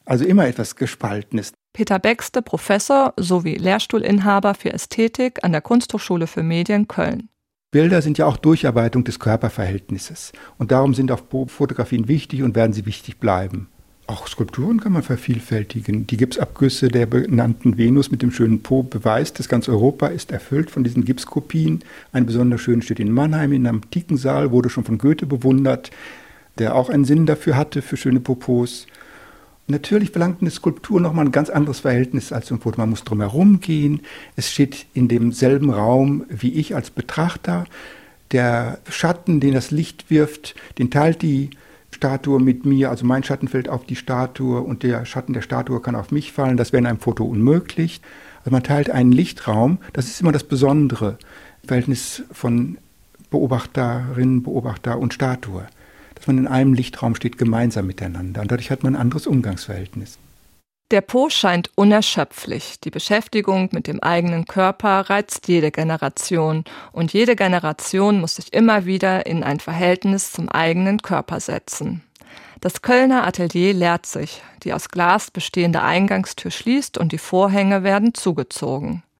also 0.05 0.25
immer 0.25 0.47
etwas 0.47 0.75
Gespaltenes. 0.75 1.53
Peter 1.73 1.99
Bexte, 1.99 2.41
Professor 2.41 3.13
sowie 3.17 3.55
Lehrstuhlinhaber 3.55 4.55
für 4.55 4.73
Ästhetik 4.73 5.43
an 5.43 5.51
der 5.51 5.61
Kunsthochschule 5.61 6.25
für 6.25 6.43
Medien 6.43 6.87
Köln. 6.87 7.29
Bilder 7.69 8.01
sind 8.01 8.17
ja 8.17 8.25
auch 8.25 8.37
Durcharbeitung 8.37 9.03
des 9.03 9.19
Körperverhältnisses. 9.19 10.31
Und 10.57 10.71
darum 10.71 10.93
sind 10.93 11.11
auch 11.11 11.27
Po-Fotografien 11.27 12.07
wichtig 12.07 12.41
und 12.41 12.55
werden 12.55 12.71
sie 12.71 12.85
wichtig 12.85 13.17
bleiben. 13.17 13.67
Auch 14.09 14.29
Skulpturen 14.29 14.79
kann 14.79 14.93
man 14.93 15.03
vervielfältigen. 15.03 16.07
Die 16.07 16.15
Gipsabgüsse 16.15 16.87
der 16.87 17.07
benannten 17.07 17.77
Venus 17.77 18.09
mit 18.09 18.21
dem 18.21 18.31
schönen 18.31 18.63
Po 18.63 18.83
beweist, 18.83 19.37
dass 19.37 19.49
ganz 19.49 19.67
Europa 19.67 20.07
ist 20.07 20.31
erfüllt 20.31 20.71
von 20.71 20.85
diesen 20.85 21.03
Gipskopien. 21.03 21.83
Ein 22.13 22.25
besonders 22.25 22.61
schön 22.61 22.81
steht 22.81 23.01
in 23.01 23.11
Mannheim 23.11 23.51
in 23.51 23.67
einem 23.67 23.81
antiken 23.83 24.15
Saal, 24.15 24.51
wurde 24.51 24.69
schon 24.69 24.85
von 24.85 24.97
Goethe 24.97 25.25
bewundert, 25.25 25.91
der 26.59 26.73
auch 26.73 26.87
einen 26.89 27.03
Sinn 27.03 27.25
dafür 27.25 27.57
hatte, 27.57 27.81
für 27.81 27.97
schöne 27.97 28.21
Popos. 28.21 28.87
Natürlich 29.69 30.11
verlangt 30.11 30.41
eine 30.41 30.49
Skulptur 30.49 31.01
nochmal 31.01 31.25
ein 31.25 31.31
ganz 31.33 31.49
anderes 31.49 31.81
Verhältnis 31.81 32.31
als 32.31 32.49
ein 32.51 32.59
Foto. 32.59 32.79
Man 32.79 32.89
muss 32.89 33.03
drumherum 33.03 33.59
gehen. 33.59 34.01
Es 34.37 34.49
steht 34.49 34.85
in 34.93 35.09
demselben 35.09 35.69
Raum 35.69 36.25
wie 36.29 36.53
ich 36.53 36.73
als 36.73 36.89
Betrachter. 36.89 37.65
Der 38.31 38.79
Schatten, 38.89 39.41
den 39.41 39.53
das 39.53 39.71
Licht 39.71 40.09
wirft, 40.09 40.55
den 40.77 40.89
teilt 40.89 41.21
die 41.21 41.49
Statue 41.91 42.39
mit 42.39 42.65
mir, 42.65 42.89
also 42.89 43.05
mein 43.05 43.23
Schatten 43.23 43.47
fällt 43.47 43.69
auf 43.69 43.85
die 43.85 43.95
Statue 43.95 44.61
und 44.61 44.83
der 44.83 45.05
Schatten 45.05 45.33
der 45.33 45.41
Statue 45.41 45.81
kann 45.81 45.95
auf 45.95 46.11
mich 46.11 46.31
fallen. 46.31 46.55
Das 46.57 46.71
wäre 46.71 46.79
in 46.79 46.87
einem 46.87 46.99
Foto 46.99 47.25
unmöglich. 47.25 48.01
Also 48.39 48.51
man 48.51 48.63
teilt 48.63 48.89
einen 48.89 49.11
Lichtraum. 49.11 49.79
Das 49.93 50.07
ist 50.07 50.21
immer 50.21 50.31
das 50.31 50.43
Besondere. 50.45 51.17
Verhältnis 51.65 52.23
von 52.31 52.77
Beobachterin, 53.29 54.43
Beobachter 54.43 54.97
und 54.97 55.13
Statue. 55.13 55.67
Dass 56.17 56.27
man 56.27 56.39
in 56.39 56.47
einem 56.47 56.73
Lichtraum 56.73 57.15
steht 57.15 57.37
gemeinsam 57.37 57.85
miteinander. 57.87 58.41
Und 58.41 58.51
dadurch 58.51 58.71
hat 58.71 58.83
man 58.83 58.95
ein 58.95 59.01
anderes 59.01 59.27
Umgangsverhältnis. 59.27 60.17
Der 60.89 61.01
Po 61.01 61.29
scheint 61.29 61.69
unerschöpflich. 61.75 62.79
Die 62.79 62.91
Beschäftigung 62.91 63.69
mit 63.73 63.87
dem 63.87 64.01
eigenen 64.01 64.45
Körper 64.45 65.09
reizt 65.09 65.49
jede 65.49 65.69
Generation 65.69 66.63
und 66.93 67.11
jede 67.11 67.35
Generation 67.35 68.21
muss 68.21 68.35
sich 68.35 68.53
immer 68.53 68.85
wieder 68.85 69.25
in 69.25 69.43
ein 69.43 69.59
Verhältnis 69.59 70.31
zum 70.31 70.47
eigenen 70.47 71.01
Körper 71.01 71.41
setzen. 71.41 72.03
Das 72.61 72.81
Kölner 72.81 73.27
Atelier 73.27 73.73
leert 73.73 74.05
sich. 74.05 74.41
Die 74.63 74.73
aus 74.73 74.87
Glas 74.87 75.29
bestehende 75.29 75.83
Eingangstür 75.83 76.51
schließt 76.51 76.97
und 76.97 77.11
die 77.11 77.17
Vorhänge 77.17 77.83
werden 77.83 78.13
zugezogen. 78.13 79.03